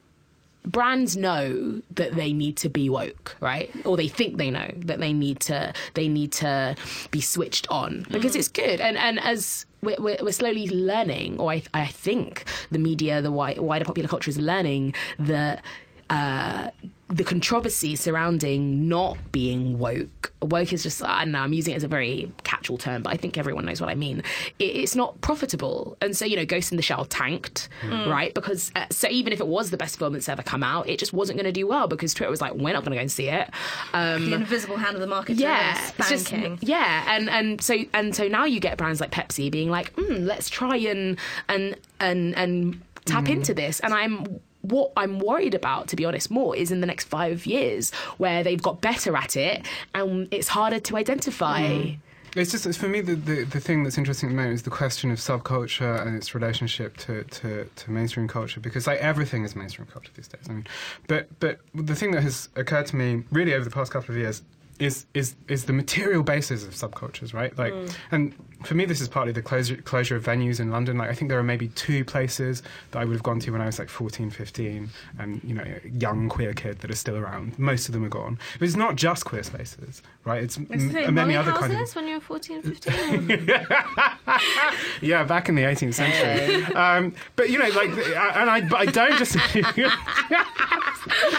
[0.64, 3.70] brands know that they need to be woke right?
[3.86, 6.76] Or they think they know that they need to they need to
[7.10, 8.80] be switched on because it's good.
[8.80, 13.84] And and as we're, we're, slowly learning or I, I think the media the wider
[13.84, 15.64] popular culture is learning that
[16.10, 16.70] uh,
[17.08, 20.32] the controversy surrounding not being woke.
[20.42, 23.02] Woke is just, I don't know, I'm using it as a very catch all term,
[23.02, 24.22] but I think everyone knows what I mean.
[24.58, 25.96] It, it's not profitable.
[26.00, 27.68] And so, you know, Ghost in the Shell tanked,
[28.08, 28.32] right?
[28.32, 30.98] Because, uh, so even if it was the best film that's ever come out, it
[30.98, 33.02] just wasn't going to do well because Twitter was like, we're not going to go
[33.02, 33.50] and see it.
[33.92, 38.14] Um, the invisible hand of the market yeah, it's just yeah, and and so and
[38.14, 42.34] so now you get brands like Pepsi being like, mm, let's try and and and
[42.36, 44.40] and tap into this, and I'm.
[44.62, 48.42] What I'm worried about, to be honest, more is in the next five years where
[48.42, 51.62] they've got better at it and it's harder to identify.
[51.62, 51.98] Mm.
[52.36, 54.62] It's just it's for me the, the, the thing that's interesting at the moment is
[54.62, 59.44] the question of subculture and its relationship to, to, to mainstream culture because like everything
[59.44, 60.42] is mainstream culture these days.
[60.48, 60.66] I mean,
[61.08, 64.20] but but the thing that has occurred to me really over the past couple of
[64.20, 64.42] years
[64.78, 67.56] is is is the material basis of subcultures, right?
[67.58, 67.94] Like, mm.
[68.12, 70.98] and for me, this is partly the closure closure of venues in London.
[70.98, 73.60] Like, I think there are maybe two places that I would have gone to when
[73.60, 75.64] I was like 14, 15, and you know,
[75.98, 77.58] young queer kid that are still around.
[77.58, 78.38] Most of them are gone.
[78.58, 80.42] But it's not just queer spaces, right?
[80.42, 82.62] It's was gonna say, m- many Molly other houses kind of when you were 14,
[82.62, 83.48] 15.
[85.00, 86.64] yeah, back in the 18th century.
[86.74, 89.36] Um, but you know, like, and I, but I don't just.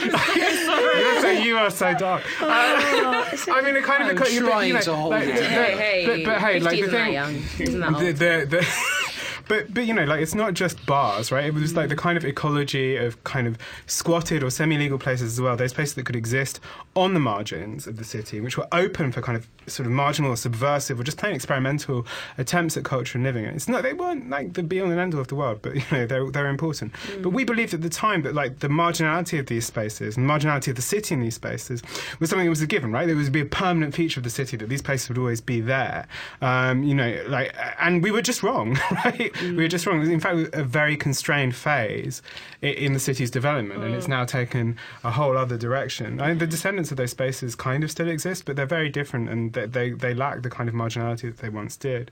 [0.01, 2.23] You're so- you are so dark.
[2.41, 4.09] Uh, I mean, it kind of.
[4.09, 5.43] I'm but, you trying know, to hold like, it.
[5.43, 7.10] Hey, hey, but, but hey, like the thing.
[7.11, 7.35] Young.
[7.59, 8.65] Isn't that old?
[9.51, 11.43] But but you know, like it's not just bars, right?
[11.43, 15.41] It was like the kind of ecology of kind of squatted or semi-legal places as
[15.41, 15.57] well.
[15.57, 16.61] Those places that could exist
[16.95, 20.31] on the margins of the city, which were open for kind of sort of marginal
[20.31, 23.43] or subversive or just plain experimental attempts at culture and living.
[23.43, 25.75] It's not they weren't like the be all and end all of the world, but
[25.75, 26.93] you know they're they're important.
[27.21, 30.69] But we believed at the time that like the marginality of these spaces and marginality
[30.69, 31.83] of the city in these spaces
[32.21, 33.05] was something that was a given, right?
[33.05, 35.59] There was be a permanent feature of the city that these places would always be
[35.59, 36.07] there.
[36.41, 39.29] Um, you know, like and we were just wrong, right?
[39.41, 40.09] We were just wrong.
[40.09, 42.21] In fact, a very constrained phase
[42.61, 44.09] in the city's development, and it's mm.
[44.09, 46.21] now taken a whole other direction.
[46.21, 49.29] I mean, the descendants of those spaces kind of still exist, but they're very different,
[49.29, 52.11] and they, they, they lack the kind of marginality that they once did.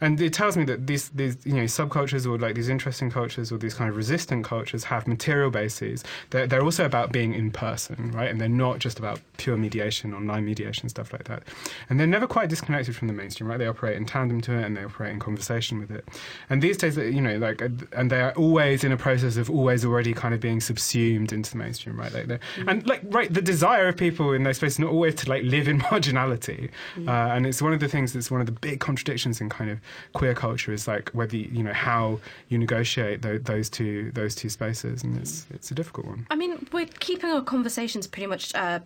[0.00, 3.50] And it tells me that these these you know subcultures or like these interesting cultures
[3.50, 6.04] or these kind of resistant cultures have material bases.
[6.30, 8.30] They're, they're also about being in person, right?
[8.30, 11.42] And they're not just about pure mediation, online mediation, stuff like that.
[11.88, 13.58] And they're never quite disconnected from the mainstream, right?
[13.58, 16.06] They operate in tandem to it and they operate in conversation with it.
[16.50, 19.50] And these days, you know, like, uh, and they are always in a process of
[19.50, 22.12] always already kind of being subsumed into the mainstream, right?
[22.12, 25.28] Like, they're- and like, right, the desire of people in those spaces not always to
[25.28, 26.70] like live in marginality,
[27.06, 29.70] uh, and it's one of the things that's one of the big contradictions in kind
[29.70, 29.78] of
[30.14, 32.18] queer culture is like whether you know how
[32.48, 36.26] you negotiate tho- those two those two spaces, and it's it's a difficult one.
[36.30, 38.80] I mean, we're keeping our conversations pretty much uh,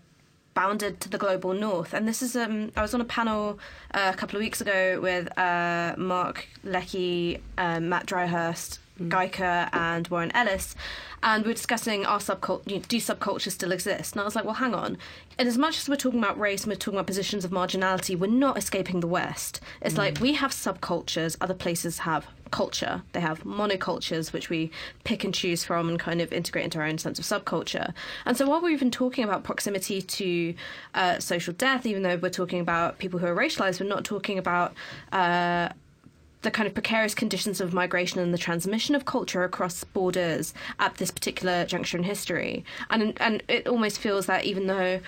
[0.55, 1.95] bounded to the global north.
[1.95, 3.59] And this is, um, I was on a panel
[3.95, 8.79] uh, a couple of weeks ago with uh, Mark Leckey, um, Matt Dryhurst,
[9.11, 10.75] Gaika, and Warren Ellis.
[11.23, 14.15] And we were discussing our subculture, you know, do subcultures still exist?
[14.15, 14.99] And I was like, well, hang on.
[15.39, 18.19] And as much as we're talking about race and we're talking about positions of marginality,
[18.19, 19.61] we're not escaping the West.
[19.81, 23.03] It's like we have subcultures, other places have culture.
[23.13, 24.71] They have monocultures, which we
[25.03, 27.93] pick and choose from and kind of integrate into our own sense of subculture.
[28.25, 30.55] And so while we've been talking about proximity to
[30.95, 34.39] uh, social death, even though we're talking about people who are racialized, we're not talking
[34.39, 34.75] about.
[35.11, 35.71] Uh,
[36.43, 40.97] the kind of precarious conditions of migration and the transmission of culture across borders at
[40.97, 42.65] this particular juncture in history.
[42.91, 45.01] And and it almost feels that even though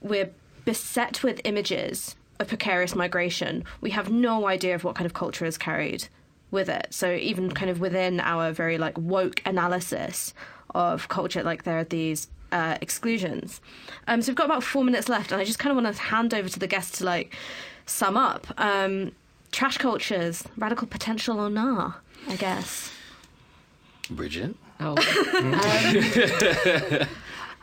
[0.00, 0.30] we're
[0.64, 5.44] beset with images of precarious migration, we have no idea of what kind of culture
[5.44, 6.08] is carried
[6.50, 6.88] with it.
[6.90, 10.34] So even kind of within our very like woke analysis
[10.74, 13.60] of culture, like there are these uh, exclusions.
[14.06, 16.02] Um, so we've got about four minutes left, and I just kind of want to
[16.02, 17.34] hand over to the guests to like
[17.86, 18.46] sum up.
[18.58, 19.12] Um,
[19.52, 21.92] trash cultures, radical potential or nah,
[22.28, 22.90] I guess.
[24.10, 24.56] Bridget?
[24.80, 24.96] Oh.
[27.02, 27.08] Um,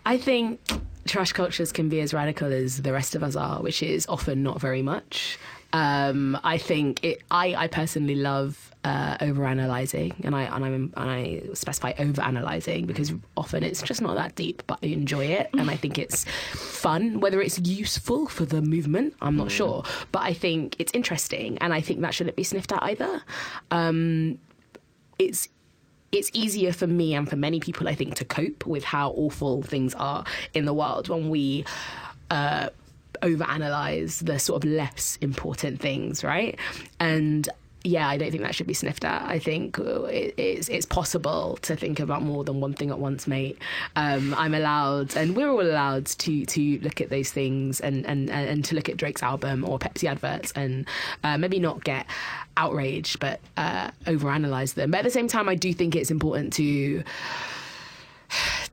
[0.06, 0.60] I think
[1.06, 4.44] trash cultures can be as radical as the rest of us are, which is often
[4.44, 5.38] not very much.
[5.72, 7.22] Um, I think it.
[7.30, 13.14] I, I personally love uh, overanalyzing, and I and I and I specify overanalyzing because
[13.38, 17.20] often it's just not that deep, but I enjoy it, and I think it's fun.
[17.20, 21.72] Whether it's useful for the movement, I'm not sure, but I think it's interesting, and
[21.74, 23.22] I think that shouldn't be sniffed at either.
[23.70, 24.40] Um,
[25.20, 25.50] it's
[26.12, 29.62] it's easier for me and for many people, I think, to cope with how awful
[29.62, 31.66] things are in the world when we
[32.32, 32.70] uh,
[33.22, 36.58] overanalyze the sort of less important things, right?
[37.00, 37.48] And
[37.84, 39.22] yeah, I don't think that should be sniffed at.
[39.24, 43.26] I think it, it's it's possible to think about more than one thing at once,
[43.26, 43.58] mate.
[43.96, 48.30] Um, I'm allowed, and we're all allowed to to look at those things and and
[48.30, 50.88] and to look at Drake's album or Pepsi adverts and
[51.24, 52.06] uh, maybe not get
[52.58, 54.92] outraged, but uh, overanalyze them.
[54.92, 57.04] But at the same time, I do think it's important to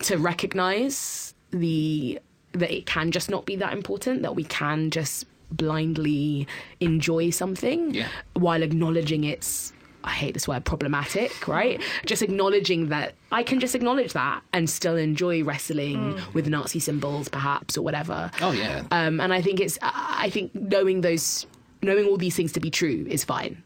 [0.01, 2.18] to recognize the
[2.59, 6.46] that it can just not be that important that we can just blindly
[6.80, 8.09] enjoy something Yeah.
[8.34, 9.72] while acknowledging its
[10.04, 11.82] I hate this word problematic, right?
[12.04, 17.28] Just acknowledging that I can just acknowledge that and still enjoy wrestling with Nazi symbols,
[17.28, 18.30] perhaps, or whatever.
[18.40, 18.84] Oh, yeah.
[18.92, 21.44] Um, and I think it's, I think knowing those,
[21.82, 23.61] knowing all these things to be true is fine.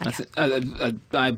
[0.00, 1.36] I, th- uh, uh, I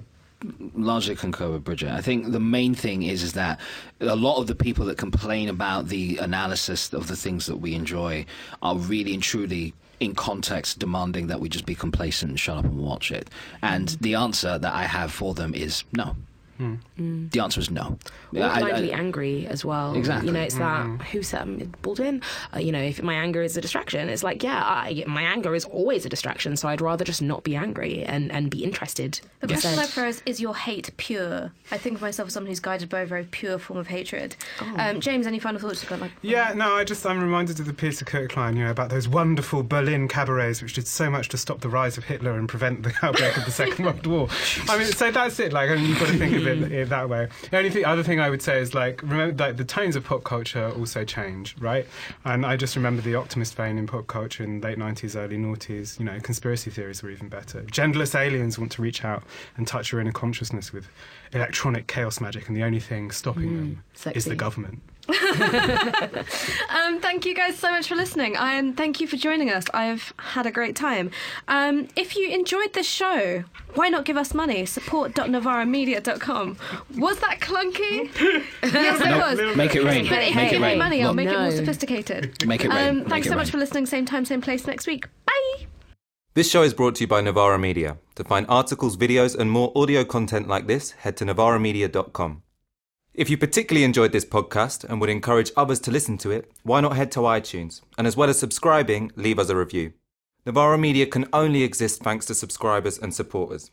[0.75, 1.91] largely concur with Bridget.
[1.91, 3.59] I think the main thing is is that
[4.01, 7.75] a lot of the people that complain about the analysis of the things that we
[7.75, 8.25] enjoy
[8.63, 12.65] are really and truly in context demanding that we just be complacent and shut up
[12.65, 13.29] and watch it.
[13.63, 14.03] And mm-hmm.
[14.03, 16.15] the answer that I have for them is no.
[16.59, 17.99] The answer is no.
[18.35, 19.95] Or I- can I, I- be angry as well?
[19.95, 20.29] Exactly.
[20.29, 22.23] You know, it's that who set me- Baldwin?
[22.55, 25.55] Uh, you know, if my anger is a distraction, it's like, yeah, I, my anger
[25.55, 26.57] is always a distraction.
[26.57, 29.21] So I'd rather just not be angry and, and be interested.
[29.41, 30.03] The question I instead.
[30.05, 31.53] pose is: Is your hate pure?
[31.71, 34.35] I think of myself as someone who's guided by a very pure form of hatred.
[34.77, 35.83] Um, James, any final thoughts?
[35.83, 38.65] You've got like Yeah, no, I just I'm reminded of the Peter Cook line, you
[38.65, 42.05] know, about those wonderful Berlin cabarets which did so much to stop the rise of
[42.05, 44.29] Hitler and prevent the outbreak of the Second World War.
[44.69, 45.53] I mean, so that's it.
[45.53, 46.71] Like, I mean, you've got to think of it, mm.
[46.71, 47.29] it that way.
[47.51, 50.25] The only other thing I would say is like, remember, like the tones of pop
[50.25, 51.87] culture also change, right?
[52.25, 55.99] And I just remember the optimist vein in pop culture in late '90s, early noughties.
[55.99, 57.63] You know, conspiracy theories were even better.
[57.63, 59.23] Genderless aliens want to reach out
[59.57, 60.89] and touch your inner consciousness with
[61.33, 64.03] electronic chaos magic, and the only thing stopping mm.
[64.03, 64.81] them is the government.
[66.69, 69.65] Um, thank you guys so much for listening, and thank you for joining us.
[69.75, 71.11] I've had a great time.
[71.49, 73.45] Um, if you enjoyed this show,
[73.75, 74.67] why not give us money?
[74.67, 76.57] Support.novaramedia.com.
[76.97, 78.11] Was that clunky?
[78.63, 79.57] yes, it was.
[79.57, 80.09] Make it rain.
[80.09, 82.47] But if Make you it give me money, I'll Look, make it more sophisticated.
[82.47, 83.01] Make it rain.
[83.01, 83.87] Um, thanks it so much for listening.
[83.87, 85.07] Same time, same place next week.
[85.27, 85.67] Bye.
[86.35, 87.99] This show is brought to you by Novara Media.
[88.17, 92.43] To find articles, videos, and more audio content like this, head to novaramedia.com.
[93.19, 96.81] If you particularly enjoyed this podcast and would encourage others to listen to it, why
[96.81, 99.93] not head to iTunes and as well as subscribing, leave us a review.
[100.47, 103.73] Novara Media can only exist thanks to subscribers and supporters.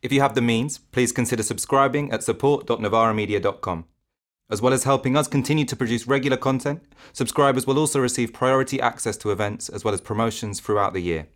[0.00, 3.84] If you have the means, please consider subscribing at support.novaramedia.com.
[4.48, 6.82] As well as helping us continue to produce regular content,
[7.12, 11.26] subscribers will also receive priority access to events as well as promotions throughout the year.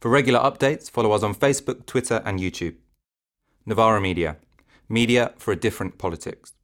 [0.00, 2.76] For regular updates, follow us on Facebook, Twitter, and YouTube.
[3.66, 4.38] Novara Media.
[4.88, 6.54] Media for a different politics.